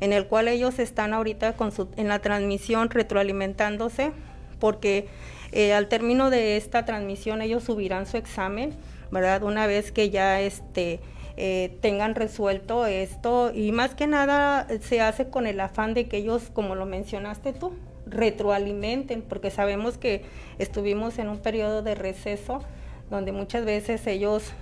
[0.00, 4.12] en el cual ellos están ahorita con su, en la transmisión retroalimentándose
[4.58, 5.08] porque
[5.52, 8.74] eh, al término de esta transmisión ellos subirán su examen,
[9.10, 9.42] ¿verdad?
[9.42, 11.00] Una vez que ya este
[11.36, 16.18] eh, tengan resuelto esto y más que nada se hace con el afán de que
[16.18, 17.72] ellos, como lo mencionaste tú,
[18.06, 20.22] retroalimenten, porque sabemos que
[20.58, 22.62] estuvimos en un periodo de receso
[23.10, 24.52] donde muchas veces ellos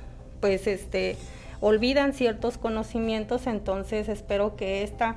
[0.41, 1.17] pues este
[1.61, 5.17] olvidan ciertos conocimientos, entonces espero que esta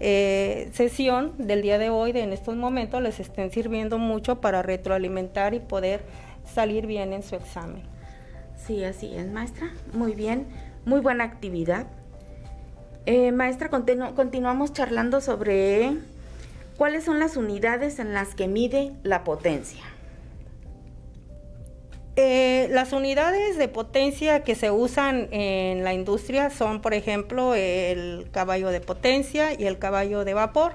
[0.00, 4.62] eh, sesión del día de hoy, de en estos momentos, les estén sirviendo mucho para
[4.62, 6.02] retroalimentar y poder
[6.44, 7.82] salir bien en su examen.
[8.56, 9.72] Sí, así es, maestra.
[9.92, 10.46] Muy bien
[10.86, 11.86] muy buena actividad.
[13.04, 15.96] Eh, maestra, continuamos charlando sobre
[16.76, 19.82] cuáles son las unidades en las que mide la potencia.
[22.18, 28.28] Eh, las unidades de potencia que se usan en la industria son, por ejemplo, el
[28.32, 30.72] caballo de potencia y el caballo de vapor.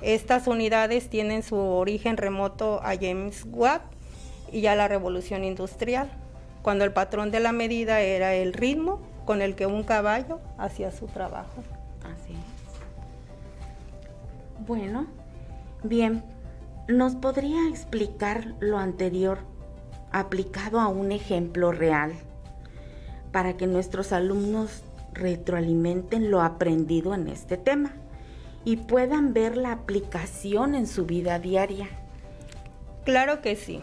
[0.00, 3.82] Estas unidades tienen su origen remoto a James Watt
[4.50, 6.10] y a la revolución industrial
[6.62, 10.90] cuando el patrón de la medida era el ritmo con el que un caballo hacía
[10.92, 11.62] su trabajo.
[12.04, 12.34] Así.
[14.66, 15.06] Bueno,
[15.82, 16.22] bien,
[16.88, 19.57] ¿nos podría explicar lo anterior
[20.12, 22.12] aplicado a un ejemplo real
[23.32, 27.92] para que nuestros alumnos retroalimenten lo aprendido en este tema
[28.64, 31.88] y puedan ver la aplicación en su vida diaria?
[33.04, 33.80] Claro que sí.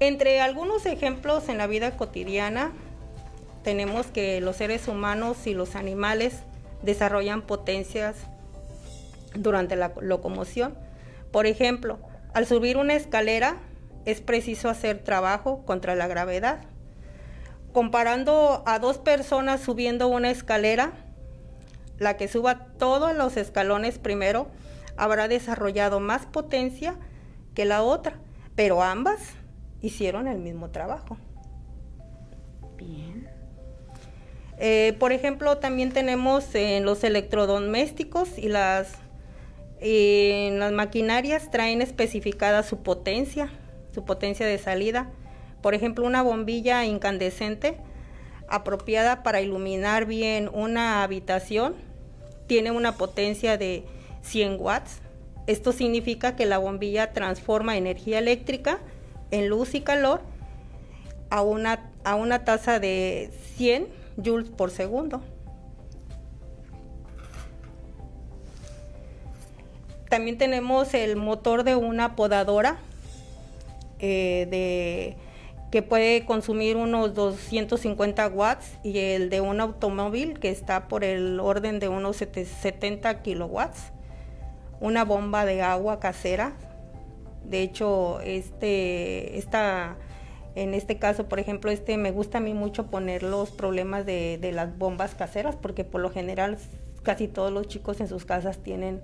[0.00, 2.72] Entre algunos ejemplos en la vida cotidiana,
[3.62, 6.42] tenemos que los seres humanos y los animales
[6.82, 8.16] desarrollan potencias
[9.34, 10.74] durante la locomoción.
[11.32, 11.98] Por ejemplo,
[12.32, 13.56] al subir una escalera
[14.08, 16.60] es preciso hacer trabajo contra la gravedad.
[17.74, 20.92] Comparando a dos personas subiendo una escalera,
[21.98, 24.48] la que suba todos los escalones primero
[24.96, 26.96] habrá desarrollado más potencia
[27.54, 28.14] que la otra,
[28.54, 29.20] pero ambas
[29.82, 31.18] hicieron el mismo trabajo.
[32.78, 33.28] Bien.
[34.58, 38.94] Eh, por ejemplo, también tenemos en los electrodomésticos y las,
[39.80, 43.50] en las maquinarias traen especificada su potencia,
[43.98, 45.10] su potencia de salida.
[45.60, 47.78] Por ejemplo, una bombilla incandescente
[48.48, 51.74] apropiada para iluminar bien una habitación
[52.46, 53.84] tiene una potencia de
[54.22, 55.00] 100 watts.
[55.48, 58.78] Esto significa que la bombilla transforma energía eléctrica
[59.32, 60.20] en luz y calor
[61.28, 65.22] a una, a una tasa de 100 joules por segundo.
[70.08, 72.78] También tenemos el motor de una podadora
[73.98, 75.16] eh, de,
[75.70, 81.40] que puede consumir unos 250 watts y el de un automóvil que está por el
[81.40, 83.92] orden de unos 70 kilowatts.
[84.80, 86.54] Una bomba de agua casera
[87.48, 89.96] de hecho, este, esta,
[90.54, 94.38] en este caso, por ejemplo, este me gusta a mí mucho poner los problemas de,
[94.38, 96.58] de las bombas caseras, porque por lo general
[97.02, 99.00] casi todos los chicos en sus casas tienen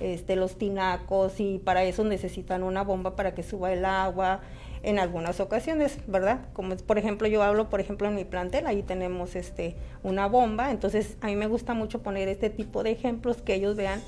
[0.00, 4.40] este, los tinacos y para eso necesitan una bomba para que suba el agua
[4.82, 6.40] en algunas ocasiones, ¿verdad?
[6.52, 10.70] Como por ejemplo yo hablo, por ejemplo, en mi plantel, ahí tenemos este, una bomba,
[10.70, 14.00] entonces a mí me gusta mucho poner este tipo de ejemplos que ellos vean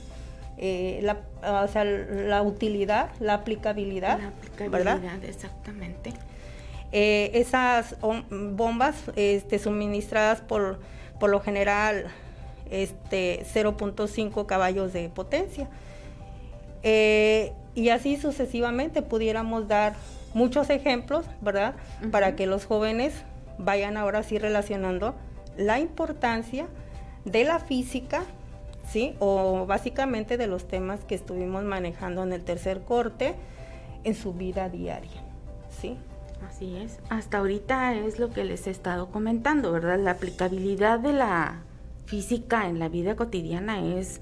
[0.59, 1.21] eh, la,
[1.63, 6.13] o sea, la utilidad, la aplicabilidad, la aplicabilidad exactamente.
[6.93, 7.97] Eh, esas
[8.31, 10.81] bombas este, suministradas por,
[11.19, 12.07] por lo general
[12.71, 15.69] este, 0.5 caballos de potencia.
[16.83, 19.95] Eh, y así sucesivamente pudiéramos dar
[20.35, 21.75] muchos ejemplos, ¿verdad?
[22.11, 23.13] Para que los jóvenes
[23.59, 25.15] vayan ahora sí relacionando
[25.57, 26.67] la importancia
[27.25, 28.25] de la física
[28.91, 29.15] ¿sí?
[29.21, 33.35] O básicamente de los temas que estuvimos manejando en el tercer corte
[34.05, 35.23] en su vida diaria,
[35.81, 35.97] ¿sí?
[36.49, 36.99] Así es.
[37.09, 39.99] Hasta ahorita es lo que les he estado comentando, ¿verdad?
[39.99, 41.63] La aplicabilidad de la
[42.11, 44.21] física en la vida cotidiana es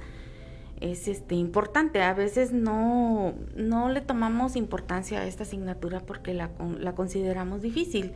[0.80, 2.02] es este importante.
[2.02, 8.12] A veces no, no le tomamos importancia a esta asignatura porque la, la consideramos difícil,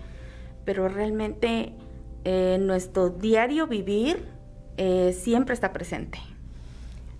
[0.64, 1.72] pero realmente
[2.24, 4.26] eh, nuestro diario vivir
[4.76, 6.18] eh, siempre está presente.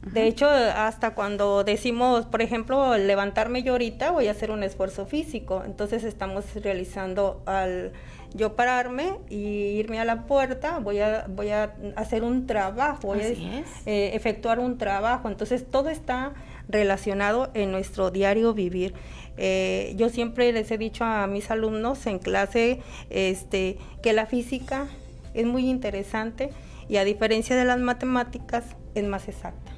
[0.03, 5.07] De hecho, hasta cuando decimos, por ejemplo, levantarme yo ahorita, voy a hacer un esfuerzo
[5.07, 5.63] físico.
[5.65, 7.93] Entonces estamos realizando al
[8.35, 13.21] yo pararme y irme a la puerta, voy a, voy a hacer un trabajo, voy
[13.21, 15.29] a eh, efectuar un trabajo.
[15.29, 16.33] Entonces todo está
[16.69, 18.95] relacionado en nuestro diario vivir.
[19.37, 22.81] Eh, yo siempre les he dicho a mis alumnos en clase
[23.11, 24.89] este, que la física
[25.33, 26.51] es muy interesante
[26.89, 29.72] y a diferencia de las matemáticas es más exacta.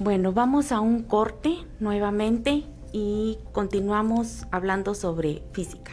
[0.00, 5.90] Bueno, vamos a un corte nuevamente y continuamos hablando sobre física.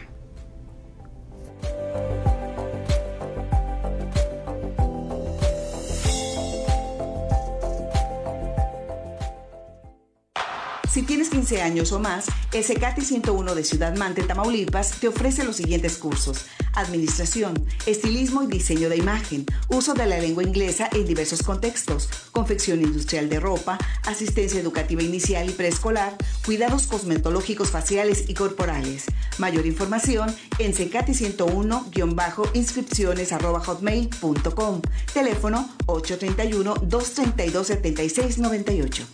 [10.95, 15.43] Si tienes 15 años o más, el CECATI 101 de Ciudad Mante, Tamaulipas, te ofrece
[15.43, 16.45] los siguientes cursos.
[16.73, 22.81] Administración, estilismo y diseño de imagen, uso de la lengua inglesa en diversos contextos, confección
[22.81, 26.15] industrial de ropa, asistencia educativa inicial y preescolar,
[26.45, 29.07] cuidados cosmetológicos faciales y corporales.
[29.37, 34.81] Mayor información en CECATI 101-inscripciones hotmail.com.
[35.13, 39.05] Teléfono 831 232 7698.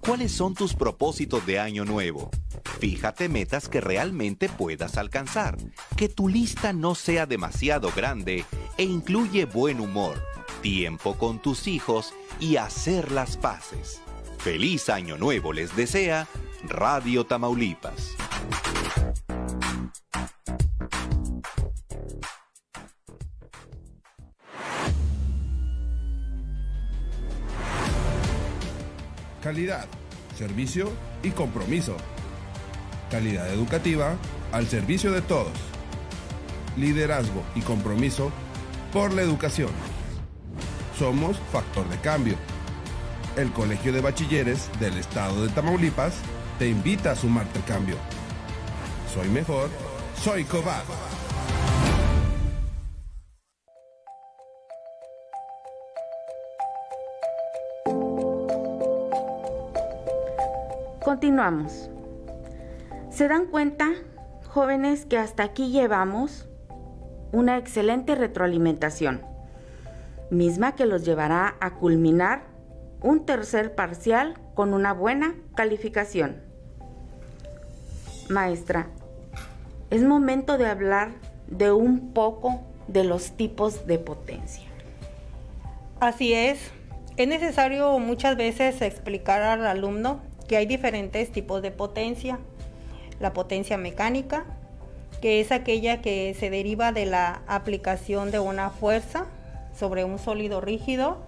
[0.00, 2.30] ¿Cuáles son tus propósitos de año nuevo?
[2.78, 5.56] Fíjate metas que realmente puedas alcanzar,
[5.96, 8.44] que tu lista no sea demasiado grande
[8.76, 10.22] e incluye buen humor,
[10.60, 14.02] tiempo con tus hijos y hacer las paces.
[14.38, 16.28] Feliz año nuevo les desea
[16.68, 18.14] Radio Tamaulipas.
[29.44, 29.84] Calidad,
[30.38, 30.90] servicio
[31.22, 31.98] y compromiso.
[33.10, 34.16] Calidad educativa
[34.52, 35.52] al servicio de todos.
[36.78, 38.32] Liderazgo y compromiso
[38.90, 39.68] por la educación.
[40.98, 42.36] Somos Factor de Cambio.
[43.36, 46.14] El Colegio de Bachilleres del Estado de Tamaulipas
[46.58, 47.96] te invita a sumarte al cambio.
[49.12, 49.68] Soy mejor,
[50.22, 50.84] soy Cobar.
[61.04, 61.90] Continuamos.
[63.10, 63.90] ¿Se dan cuenta,
[64.48, 66.48] jóvenes, que hasta aquí llevamos
[67.30, 69.20] una excelente retroalimentación,
[70.30, 72.44] misma que los llevará a culminar
[73.02, 76.40] un tercer parcial con una buena calificación?
[78.30, 78.86] Maestra,
[79.90, 81.10] es momento de hablar
[81.48, 84.70] de un poco de los tipos de potencia.
[86.00, 86.70] Así es.
[87.18, 92.38] Es necesario muchas veces explicar al alumno que hay diferentes tipos de potencia.
[93.20, 94.44] La potencia mecánica,
[95.20, 99.26] que es aquella que se deriva de la aplicación de una fuerza
[99.76, 101.18] sobre un sólido rígido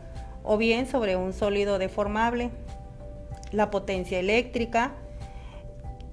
[0.45, 2.51] o bien sobre un sólido deformable.
[3.53, 4.93] La potencia eléctrica,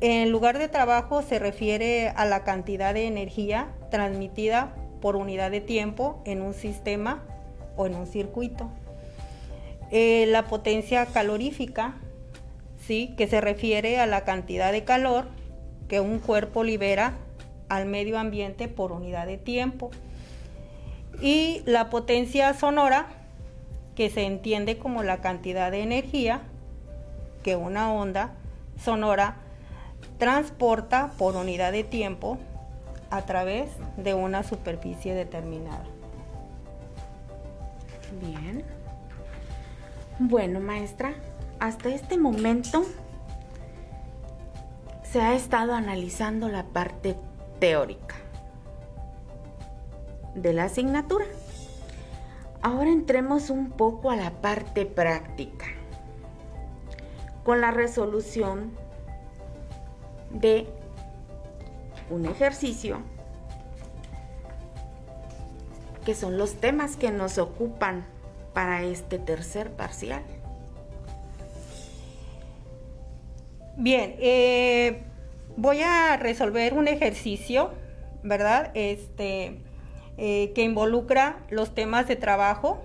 [0.02, 5.62] en lugar de trabajo se refiere a la cantidad de energía transmitida por unidad de
[5.62, 7.24] tiempo en un sistema
[7.76, 8.70] o en un circuito.
[9.92, 11.96] Eh, la potencia calorífica
[12.86, 13.14] ¿sí?
[13.18, 15.28] que se refiere a la cantidad de calor
[15.88, 17.14] que un cuerpo libera
[17.70, 19.92] al medio ambiente por unidad de tiempo.
[21.22, 23.08] Y la potencia sonora,
[23.96, 26.42] que se entiende como la cantidad de energía
[27.44, 28.32] que una onda
[28.82, 29.36] sonora
[30.18, 32.40] transporta por unidad de tiempo
[33.12, 35.86] a través de una superficie determinada.
[38.22, 38.64] Bien.
[40.20, 41.14] Bueno, maestra,
[41.60, 42.86] hasta este momento
[45.04, 47.16] se ha estado analizando la parte
[47.60, 48.16] teórica.
[50.36, 51.26] de la asignatura.
[52.62, 55.66] Ahora entremos un poco a la parte práctica,
[57.44, 58.72] con la resolución
[60.32, 60.68] de
[62.10, 63.00] un ejercicio
[66.06, 68.06] que son los temas que nos ocupan
[68.54, 70.24] para este tercer parcial.
[73.76, 75.02] Bien, eh,
[75.58, 77.72] voy a resolver un ejercicio,
[78.22, 78.70] ¿verdad?
[78.76, 79.62] Este,
[80.18, 82.84] eh, que involucra los temas de trabajo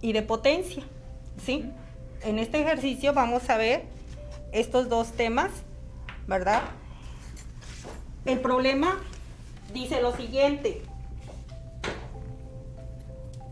[0.00, 0.82] y de potencia,
[1.44, 1.70] ¿sí?
[2.22, 3.84] En este ejercicio vamos a ver
[4.52, 5.50] estos dos temas,
[6.26, 6.62] ¿verdad?
[8.24, 8.98] El problema
[9.74, 10.80] dice lo siguiente.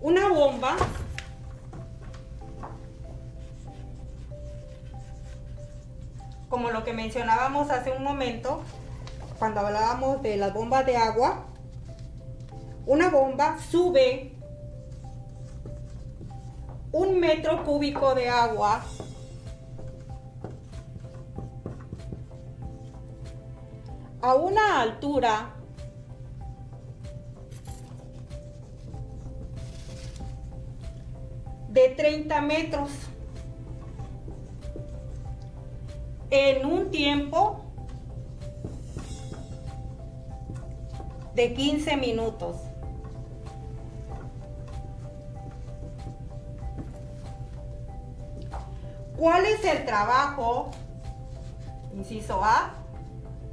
[0.01, 0.75] Una bomba
[6.49, 8.63] como lo que mencionábamos hace un momento,
[9.39, 11.45] cuando hablábamos de las bombas de agua,
[12.87, 14.35] una bomba sube
[16.91, 18.83] un metro cúbico de agua
[24.23, 25.55] a una altura
[31.69, 32.91] de 30 metros.
[36.31, 37.65] En un tiempo
[41.35, 42.57] de 15 minutos.
[49.17, 50.71] ¿Cuál es el trabajo?
[51.95, 52.75] Inciso A.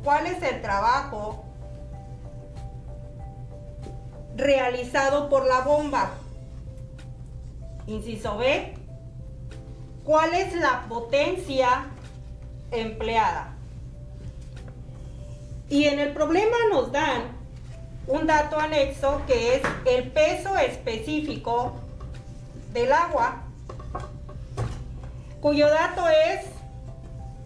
[0.04, 1.44] ¿Cuál es el trabajo
[4.36, 6.12] realizado por la bomba?
[7.88, 8.76] Inciso B.
[10.04, 11.88] ¿Cuál es la potencia
[12.82, 13.56] empleada.
[15.70, 17.36] Y en el problema nos dan
[18.08, 21.74] un dato anexo que es el peso específico
[22.72, 23.42] del agua,
[25.42, 26.46] cuyo dato es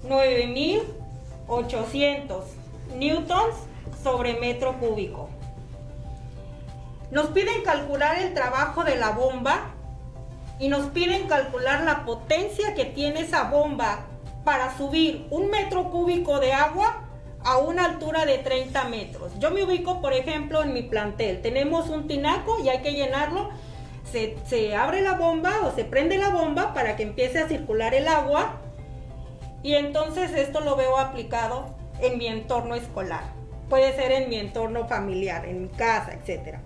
[0.04, 2.44] 9800
[2.98, 3.56] newtons
[4.04, 5.30] sobre metro cúbico.
[7.12, 9.76] Nos piden calcular el trabajo de la bomba
[10.60, 14.09] y nos piden calcular la potencia que tiene esa bomba
[14.44, 17.10] para subir un metro cúbico de agua
[17.44, 19.32] a una altura de 30 metros.
[19.40, 21.42] Yo me ubico, por ejemplo, en mi plantel.
[21.42, 23.50] Tenemos un tinaco y hay que llenarlo.
[24.12, 28.08] Se, abre la bomba o se prende la bomba para que empiece a circular el
[28.08, 28.58] agua.
[29.62, 33.24] Y entonces esto lo veo aplicado en mi entorno escolar.
[33.70, 36.58] Puede ser en mi entorno familiar, en mi casa, etc.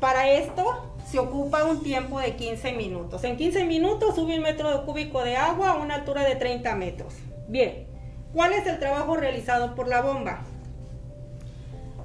[0.00, 3.22] Para esto se ocupa un tiempo de 15 minutos.
[3.24, 7.12] En 15 minutos sube un metro cúbico de agua a una altura de 30 metros.
[7.48, 7.86] Bien,
[8.32, 10.40] ¿cuál es el trabajo realizado por la bomba?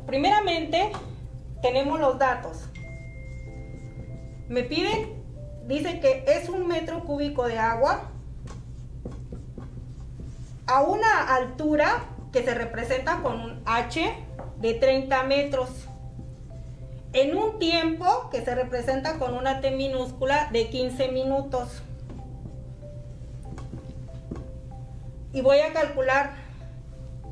[0.05, 0.91] Primeramente,
[1.61, 2.65] tenemos los datos.
[4.49, 5.23] Me piden,
[5.67, 8.11] dice que es un metro cúbico de agua
[10.65, 12.03] a una altura
[12.33, 14.13] que se representa con un H
[14.59, 15.86] de 30 metros
[17.13, 21.81] en un tiempo que se representa con una T minúscula de 15 minutos.
[25.33, 26.33] Y voy a calcular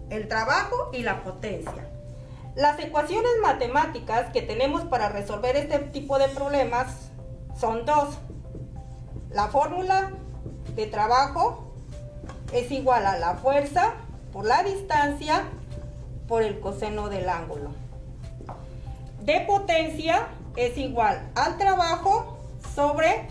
[0.09, 1.89] el trabajo y la potencia.
[2.55, 7.09] Las ecuaciones matemáticas que tenemos para resolver este tipo de problemas
[7.59, 8.17] son dos.
[9.29, 10.11] La fórmula
[10.75, 11.73] de trabajo
[12.53, 13.93] es igual a la fuerza
[14.31, 15.43] por la distancia
[16.27, 17.84] por el coseno del ángulo
[19.25, 22.37] de potencia es igual al trabajo
[22.75, 23.27] sobre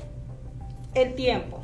[0.95, 1.61] el tiempo.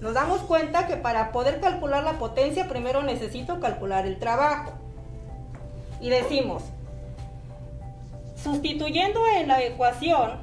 [0.00, 4.72] Nos damos cuenta que para poder calcular la potencia primero necesito calcular el trabajo.
[6.00, 6.62] Y decimos,
[8.42, 10.38] sustituyendo en la ecuación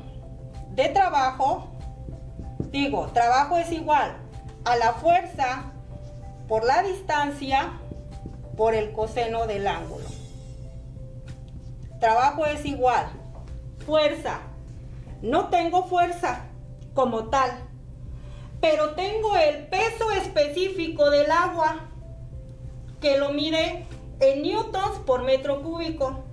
[0.70, 1.68] de trabajo,
[2.72, 4.18] digo, trabajo es igual
[4.66, 5.72] a la fuerza
[6.47, 7.74] por la distancia
[8.55, 10.20] por el coseno del ángulo.
[12.02, 13.06] Trabajo es igual.
[13.86, 14.39] Fuerza.
[15.22, 16.47] No tengo fuerza
[16.95, 17.52] como tal,
[18.60, 21.82] pero tengo el peso específico del agua
[22.99, 23.86] que lo mide
[24.20, 26.24] en newtons por metro cúbico.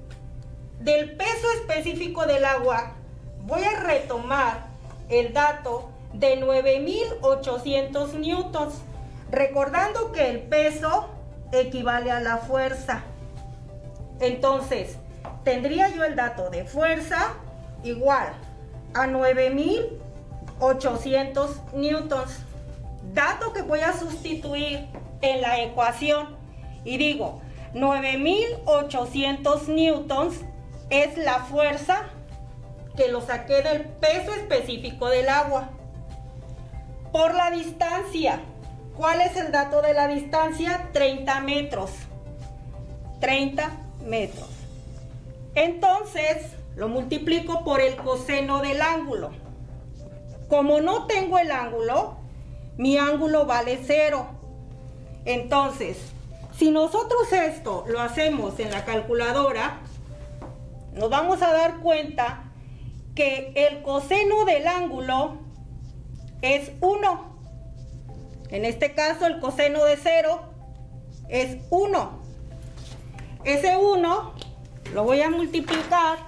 [0.81, 2.95] Del peso específico del agua
[3.43, 4.69] voy a retomar
[5.11, 8.75] el dato de 9800 newtons,
[9.31, 11.11] recordando que el peso
[11.53, 13.03] equivale a la fuerza.
[14.21, 14.97] Entonces,
[15.45, 17.35] tendría yo el dato de fuerza
[17.83, 18.33] igual
[18.95, 22.39] a 9800 newtons.
[23.13, 24.87] Dato que voy a sustituir
[25.23, 26.37] en la ecuación
[26.85, 27.41] y digo
[27.75, 30.41] 9800 newtons
[30.91, 32.05] es la fuerza
[32.97, 35.71] que lo saqué del peso específico del agua.
[37.13, 38.41] Por la distancia.
[38.97, 40.89] ¿Cuál es el dato de la distancia?
[40.93, 41.91] 30 metros.
[43.21, 43.71] 30
[44.05, 44.58] metros.
[45.59, 49.31] Entonces, lo multiplico por el coseno del ángulo.
[50.49, 52.19] Como no tengo el ángulo,
[52.77, 54.29] mi ángulo vale cero.
[55.25, 55.99] Entonces,
[56.57, 59.81] si nosotros esto lo hacemos en la calculadora,
[60.93, 62.53] nos vamos a dar cuenta
[63.17, 65.39] que el coseno del ángulo
[66.41, 67.37] es 1.
[68.51, 70.41] En este caso, el coseno de 0
[71.29, 72.23] es 1.
[73.43, 74.38] Ese 1
[74.95, 76.19] lo voy a multiplicar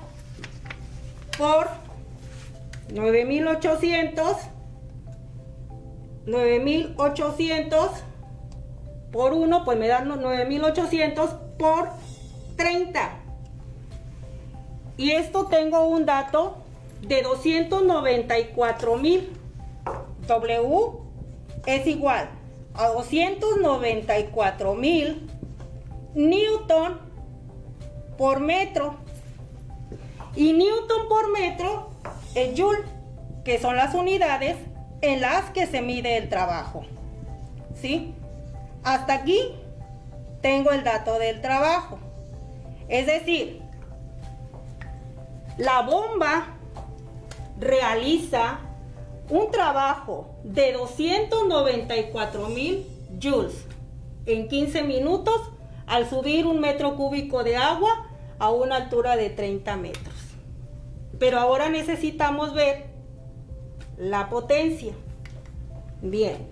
[1.36, 1.68] por
[2.92, 4.36] 9800
[6.26, 7.90] 9800
[9.12, 11.90] por 1 pues me dan 9800 por
[12.56, 13.20] 30
[15.00, 16.58] y esto tengo un dato
[17.00, 19.30] de 294 mil.
[20.28, 20.92] W
[21.64, 22.28] es igual
[22.74, 25.26] a 294 mil
[26.14, 27.09] Newton
[28.20, 28.96] por metro
[30.36, 31.88] y Newton por metro
[32.34, 32.84] es Joule,
[33.46, 34.58] que son las unidades
[35.00, 36.82] en las que se mide el trabajo.
[37.74, 38.14] ¿Sí?
[38.84, 39.40] Hasta aquí
[40.42, 41.98] tengo el dato del trabajo.
[42.90, 43.62] Es decir,
[45.56, 46.58] la bomba
[47.58, 48.58] realiza
[49.30, 52.86] un trabajo de 294 mil
[53.18, 53.64] joules
[54.26, 55.40] en 15 minutos
[55.86, 58.08] al subir un metro cúbico de agua
[58.40, 60.14] a una altura de 30 metros.
[61.18, 62.86] Pero ahora necesitamos ver
[63.96, 64.94] la potencia.
[66.02, 66.48] Bien,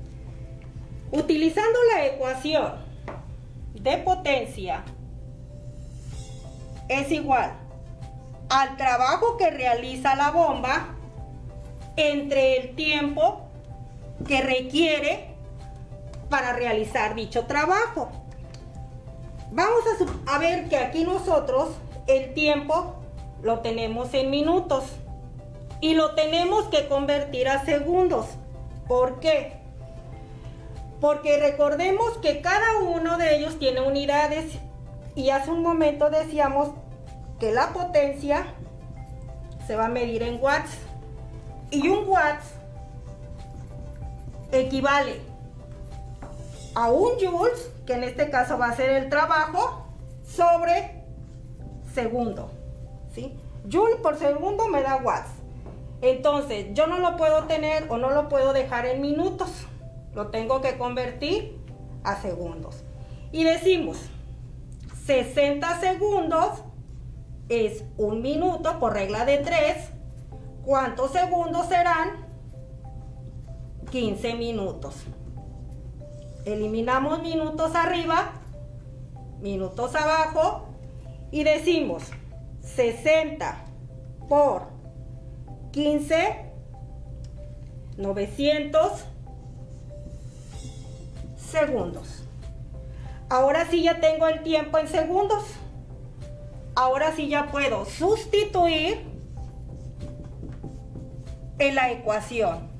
[1.10, 2.74] utilizando la ecuación
[3.74, 4.84] de potencia
[6.88, 7.52] es igual
[8.50, 10.94] al trabajo que realiza la bomba
[11.96, 13.48] entre el tiempo
[14.26, 15.34] que requiere
[16.28, 18.10] para realizar dicho trabajo.
[19.50, 19.80] Vamos
[20.26, 21.70] a, ver que aquí nosotros
[22.06, 22.94] el tiempo
[23.42, 24.84] lo tenemos en minutos
[25.80, 28.26] y lo tenemos que convertir a segundos.
[28.86, 29.54] ¿Por qué?
[31.00, 34.58] Porque recordemos que cada uno de ellos tiene unidades
[35.14, 36.70] y hace un momento decíamos
[37.38, 38.46] que la potencia
[39.66, 40.72] se va a medir en watts
[41.70, 42.44] y un watts
[44.52, 45.20] equivale
[46.74, 49.86] a un joules, que en este caso va a ser el trabajo,
[50.22, 51.04] sobre
[51.94, 52.50] segundo.
[53.66, 55.30] Joule por segundo me da watts.
[56.02, 59.48] Entonces, yo no lo puedo tener o no lo puedo dejar en minutos.
[60.14, 61.58] Lo tengo que convertir
[62.04, 62.84] a segundos.
[63.32, 63.96] Y decimos,
[65.06, 66.62] 60 segundos
[67.48, 69.76] es un minuto por regla de 3.
[70.62, 72.26] ¿Cuántos segundos serán?
[73.90, 74.94] 15 minutos.
[76.52, 78.32] Eliminamos minutos arriba,
[79.38, 80.66] minutos abajo
[81.30, 82.04] y decimos
[82.62, 83.66] 60
[84.30, 84.62] por
[85.72, 86.50] 15,
[87.98, 89.04] 900
[91.36, 92.24] segundos.
[93.28, 95.44] Ahora sí ya tengo el tiempo en segundos.
[96.74, 99.04] Ahora sí ya puedo sustituir
[101.58, 102.77] en la ecuación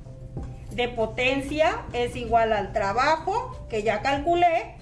[0.79, 4.75] de potencia es igual al trabajo que ya calculé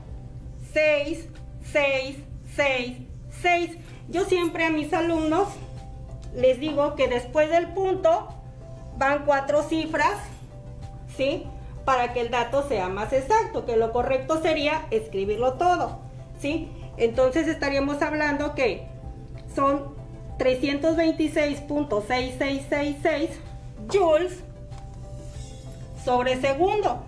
[0.72, 1.28] 6,
[1.72, 2.16] 6,
[2.54, 2.96] 6,
[3.42, 3.78] 6.
[4.08, 5.48] Yo siempre a mis alumnos
[6.34, 8.28] les digo que después del punto
[8.98, 10.18] van cuatro cifras,
[11.16, 11.44] ¿sí?
[11.84, 15.98] Para que el dato sea más exacto, que lo correcto sería escribirlo todo,
[16.38, 16.70] ¿sí?
[16.96, 18.86] Entonces estaríamos hablando que
[19.54, 19.95] son
[20.38, 23.30] 326.6666
[23.88, 24.42] joules
[26.04, 27.02] sobre segundo.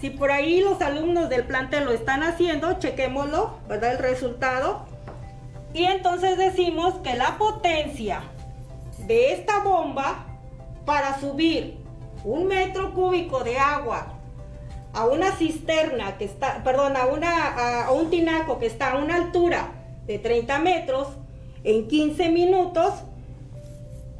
[0.00, 3.92] Si por ahí los alumnos del plantel lo están haciendo, chequémoslo, ¿verdad?
[3.92, 4.84] El resultado.
[5.72, 8.22] Y entonces decimos que la potencia
[8.98, 10.26] de esta bomba
[10.84, 11.78] para subir
[12.24, 14.08] un metro cúbico de agua
[14.92, 19.16] a una cisterna que está, perdón, a, una, a, un tinaco que está a una
[19.16, 19.68] altura
[20.06, 21.08] de 30 metros,
[21.66, 22.94] en 15 minutos,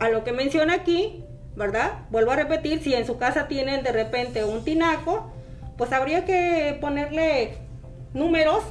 [0.00, 1.24] a lo que menciona aquí,
[1.56, 2.06] ¿verdad?
[2.10, 5.30] Vuelvo a repetir, si en su casa tienen de repente un tinaco,
[5.76, 7.58] pues habría que ponerle
[8.14, 8.64] números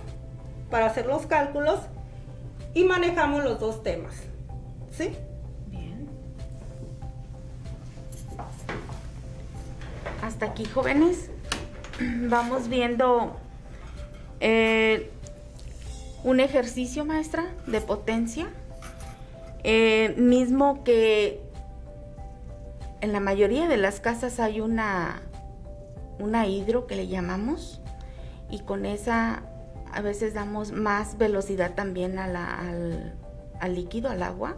[0.70, 1.80] para hacer los cálculos
[2.74, 4.14] y manejamos los dos temas.
[4.92, 5.16] ¿Sí?
[5.68, 6.08] Bien.
[10.22, 11.30] Hasta aquí, jóvenes.
[12.00, 13.38] Vamos viendo
[14.40, 15.10] eh,
[16.24, 18.48] un ejercicio, maestra, de potencia.
[19.64, 21.42] Eh, mismo que
[23.02, 25.22] en la mayoría de las casas hay una,
[26.20, 27.82] una hidro que le llamamos
[28.50, 29.44] y con esa
[29.92, 32.36] a veces damos más velocidad también al,
[33.60, 34.58] al líquido, al agua.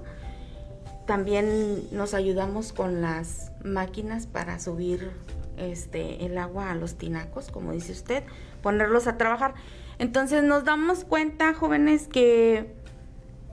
[1.05, 5.11] También nos ayudamos con las máquinas para subir
[5.57, 8.23] este, el agua a los tinacos, como dice usted,
[8.61, 9.53] ponerlos a trabajar.
[9.97, 12.73] Entonces nos damos cuenta, jóvenes, que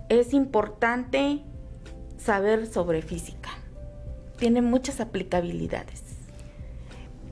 [0.08, 1.42] es importante
[2.18, 3.50] saber sobre física.
[4.38, 6.16] Tiene muchas aplicabilidades.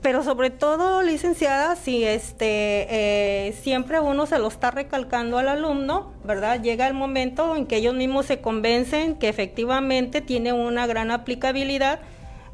[0.05, 6.13] Pero sobre todo, licenciada, si este eh, siempre uno se lo está recalcando al alumno,
[6.23, 6.61] ¿verdad?
[6.61, 12.01] Llega el momento en que ellos mismos se convencen que efectivamente tiene una gran aplicabilidad.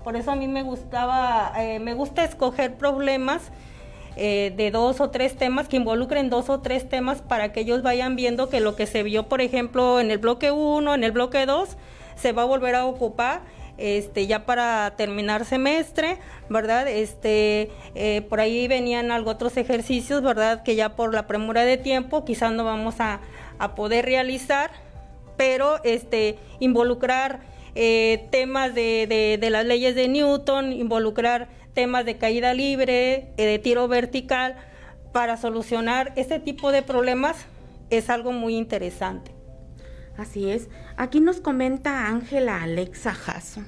[0.01, 3.51] Por eso a mí me gustaba, eh, me gusta escoger problemas
[4.17, 7.81] eh, de dos o tres temas, que involucren dos o tres temas para que ellos
[7.81, 11.11] vayan viendo que lo que se vio, por ejemplo, en el bloque 1, en el
[11.11, 11.77] bloque 2,
[12.15, 13.41] se va a volver a ocupar
[13.77, 16.17] este, ya para terminar semestre,
[16.49, 16.87] ¿verdad?
[16.87, 20.61] Este, eh, por ahí venían algo otros ejercicios, ¿verdad?
[20.63, 23.21] Que ya por la premura de tiempo quizás no vamos a,
[23.75, 24.71] poder realizar,
[25.37, 27.41] pero este, involucrar
[27.75, 33.59] eh, temas de, de las leyes de Newton, involucrar temas de caída libre, eh, de
[33.59, 34.55] tiro vertical,
[35.11, 37.45] para solucionar este tipo de problemas
[37.89, 39.31] es algo muy interesante.
[40.17, 40.69] Así es.
[40.97, 43.61] Aquí nos comenta Ángela Alexa Jasso.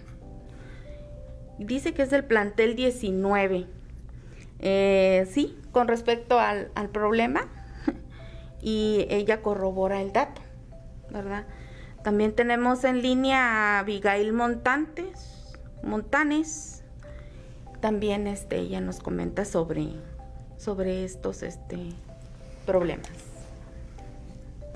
[1.57, 3.67] Dice que es del plantel 19.
[4.59, 7.47] Eh, sí, con respecto al, al problema.
[8.61, 10.41] y ella corrobora el dato,
[11.09, 11.45] ¿verdad?
[12.03, 16.82] También tenemos en línea a Abigail Montantes, Montanes
[17.83, 19.89] también este, ella nos comenta sobre,
[20.57, 21.77] sobre estos este,
[22.65, 23.11] problemas.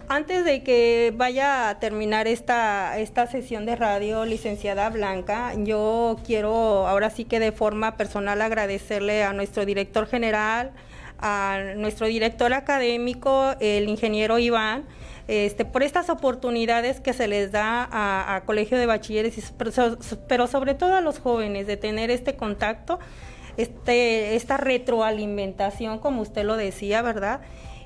[0.10, 6.86] Antes de que vaya a terminar esta, esta sesión de radio, licenciada Blanca, yo quiero
[6.86, 10.74] ahora sí que de forma personal agradecerle a nuestro director general,
[11.18, 14.84] a nuestro director académico, el ingeniero Iván,
[15.28, 19.54] este, por estas oportunidades que se les da a, Colegio de Bachilleres,
[20.28, 23.00] pero sobre todo a los jóvenes, de tener este contacto,
[23.58, 27.42] este, esta retroalimentación, como usted lo decía, ¿verdad?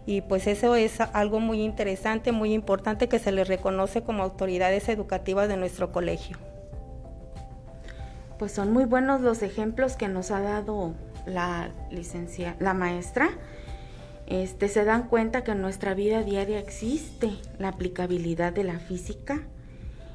[0.06, 4.90] Y pues eso es algo muy interesante, muy importante que se les reconoce como autoridades
[4.90, 6.38] educativas de nuestro colegio.
[8.38, 10.94] Pues son muy buenos los ejemplos que nos ha dado
[11.26, 13.30] la licencia, la maestra
[14.32, 19.42] este, se dan cuenta que en nuestra vida diaria existe la aplicabilidad de la física.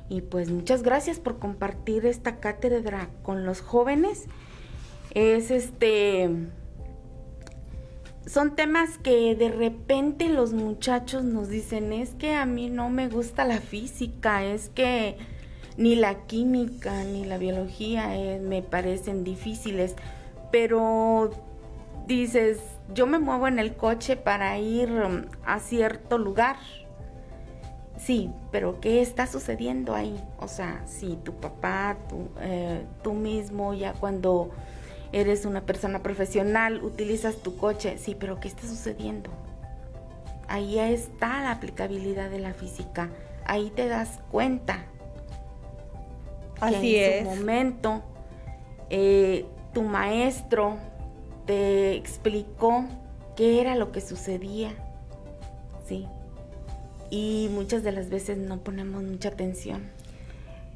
[0.09, 4.25] Y pues muchas gracias por compartir esta cátedra con los jóvenes.
[5.13, 6.31] Es este
[8.27, 13.09] son temas que de repente los muchachos nos dicen, es que a mí no me
[13.09, 15.19] gusta la física, es que
[15.77, 19.95] ni la química ni la biología eh, me parecen difíciles,
[20.51, 21.31] pero
[22.09, 22.59] dices,
[22.93, 26.57] yo me muevo en el coche para ir um, a cierto lugar.
[27.99, 30.23] Sí, pero ¿qué está sucediendo ahí?
[30.39, 34.51] O sea, si tu papá, tú, eh, tú mismo, ya cuando
[35.13, 39.31] eres una persona profesional, utilizas tu coche, sí, pero ¿qué está sucediendo?
[40.47, 43.11] Ahí está la aplicabilidad de la física.
[43.47, 44.85] Ahí te das cuenta.
[46.61, 47.25] Así en es.
[47.25, 48.03] momento,
[48.91, 50.77] eh, tu maestro
[51.47, 52.85] te explicó
[53.37, 54.75] qué era lo que sucedía,
[55.87, 56.07] ¿sí?
[57.11, 59.89] Y muchas de las veces no ponemos mucha atención.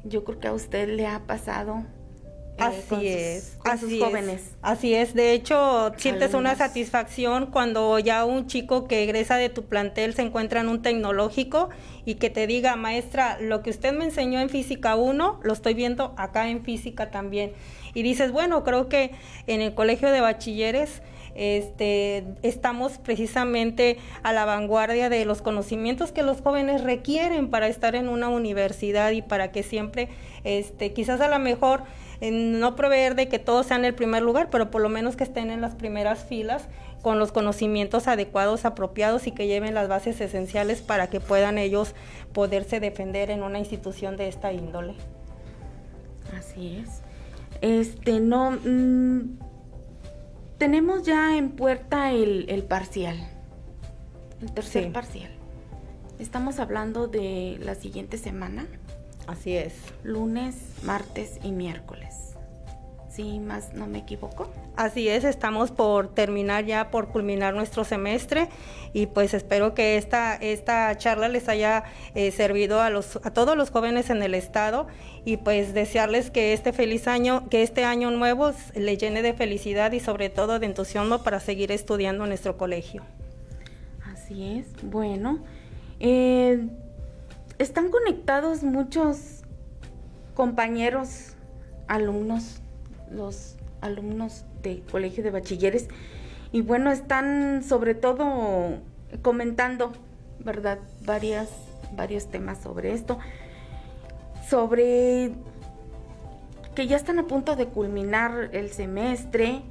[0.03, 1.83] Yo creo que a usted le ha pasado
[2.57, 4.51] así es, así jóvenes.
[4.61, 9.65] así es, de hecho, sientes una satisfacción cuando ya un chico que egresa de tu
[9.65, 11.69] plantel se encuentra en un tecnológico
[12.05, 15.73] y que te diga, maestra, lo que usted me enseñó en física 1, lo estoy
[15.73, 17.53] viendo acá en física también.
[17.93, 19.11] Y dices, bueno, creo que
[19.47, 21.01] en el colegio de bachilleres
[21.35, 27.95] este, estamos precisamente a la vanguardia de los conocimientos que los jóvenes requieren para estar
[27.95, 30.09] en una universidad y para que siempre,
[30.43, 31.83] este, quizás a lo mejor
[32.21, 35.49] no proveer de que todos sean el primer lugar, pero por lo menos que estén
[35.49, 36.67] en las primeras filas
[37.01, 41.95] con los conocimientos adecuados, apropiados y que lleven las bases esenciales para que puedan ellos
[42.31, 44.93] poderse defender en una institución de esta índole.
[46.37, 47.01] Así es.
[47.61, 49.37] Este, no, mm,
[50.57, 53.17] tenemos ya en puerta el, parcial,
[54.41, 55.31] el tercer parcial.
[56.19, 58.67] Estamos hablando de la siguiente semana.
[59.27, 59.73] Así es.
[60.03, 62.30] Lunes, martes y miércoles.
[63.11, 64.49] ¿Sí, más no me equivoco?
[64.77, 68.47] Así es, estamos por terminar ya, por culminar nuestro semestre
[68.93, 71.83] y pues espero que esta, esta charla les haya
[72.15, 74.87] eh, servido a, los, a todos los jóvenes en el estado
[75.25, 79.91] y pues desearles que este feliz año, que este año nuevo le llene de felicidad
[79.91, 83.03] y sobre todo de entusiasmo para seguir estudiando en nuestro colegio.
[84.05, 85.43] Así es, bueno.
[85.99, 86.65] Eh,
[87.59, 89.43] están conectados muchos
[90.33, 91.35] compañeros,
[91.89, 92.61] alumnos,
[93.11, 95.87] los alumnos del Colegio de Bachilleres,
[96.51, 98.79] y bueno, están sobre todo
[99.21, 99.93] comentando,
[100.39, 100.79] ¿verdad?
[101.05, 101.49] Varias,
[101.95, 103.19] varios temas sobre esto,
[104.49, 105.31] sobre
[106.75, 109.61] que ya están a punto de culminar el semestre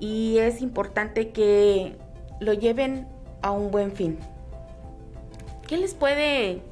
[0.00, 1.96] y es importante que
[2.40, 3.08] lo lleven
[3.42, 4.18] a un buen fin.
[5.66, 6.62] ¿Qué les puede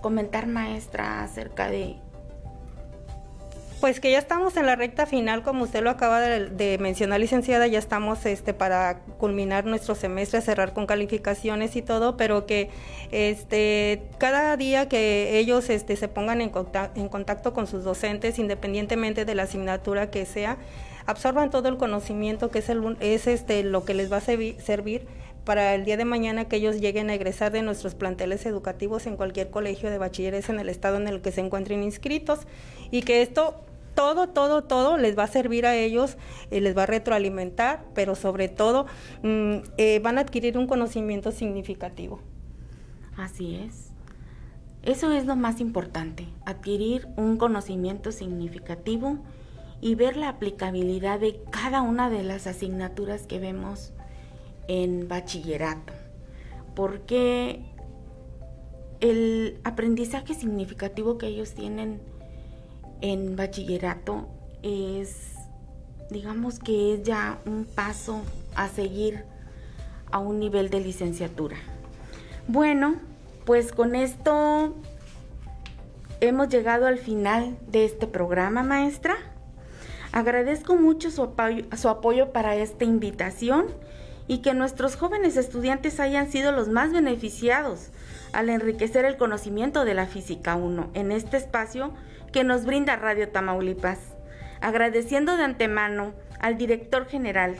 [0.00, 1.96] comentar, maestra, acerca de...
[3.82, 7.66] Pues que ya estamos en la recta final, como usted lo acaba de, mencionar, licenciada,
[7.66, 12.70] ya estamos este, para culminar nuestro semestre, cerrar con calificaciones y todo, pero que
[13.10, 18.38] este, cada día que ellos este, se pongan en contacto, en contacto con sus docentes,
[18.38, 20.58] independientemente de la asignatura que sea,
[21.06, 25.08] absorban todo el conocimiento que es, el, es este, lo que les va a servir
[25.44, 29.16] para el día de mañana que ellos lleguen a egresar de nuestros planteles educativos en
[29.16, 32.42] cualquier colegio de bachilleres en el estado en el que se encuentren inscritos
[32.92, 33.56] y que esto
[33.94, 36.16] todo, todo, todo les va a servir a ellos,
[36.50, 38.86] eh, les va a retroalimentar, pero sobre todo
[39.22, 42.20] mm, eh, van a adquirir un conocimiento significativo.
[43.16, 43.92] Así es.
[44.82, 49.18] Eso es lo más importante, adquirir un conocimiento significativo
[49.80, 53.92] y ver la aplicabilidad de cada una de las asignaturas que vemos
[54.66, 55.92] en bachillerato,
[56.74, 57.60] porque
[59.00, 62.00] el aprendizaje significativo que ellos tienen
[63.02, 64.28] en bachillerato
[64.62, 65.34] es,
[66.10, 68.22] digamos que es ya un paso
[68.54, 69.24] a seguir
[70.10, 71.56] a un nivel de licenciatura.
[72.48, 72.96] Bueno,
[73.44, 74.74] pues con esto
[76.20, 79.16] hemos llegado al final de este programa, maestra.
[80.12, 83.66] Agradezco mucho su apoyo, su apoyo para esta invitación
[84.28, 87.88] y que nuestros jóvenes estudiantes hayan sido los más beneficiados
[88.32, 91.92] al enriquecer el conocimiento de la física 1 en este espacio
[92.32, 93.98] que nos brinda Radio Tamaulipas.
[94.60, 97.56] Agradeciendo de antemano al director general,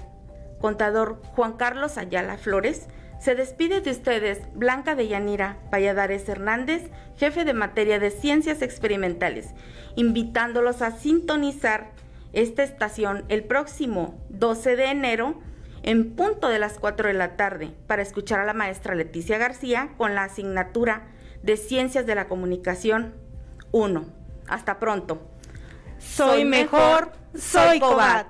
[0.61, 2.89] contador Juan Carlos Ayala Flores,
[3.21, 9.51] se despide de ustedes Blanca de Yanira Valladares Hernández, jefe de materia de ciencias experimentales,
[9.95, 11.91] invitándolos a sintonizar
[12.33, 15.41] esta estación el próximo 12 de enero
[15.83, 19.91] en punto de las 4 de la tarde para escuchar a la maestra Leticia García
[19.99, 21.09] con la asignatura
[21.43, 23.15] de Ciencias de la Comunicación
[23.73, 24.22] 1.
[24.53, 25.19] Hasta pronto.
[25.99, 28.27] Soy mejor, soy Cobat.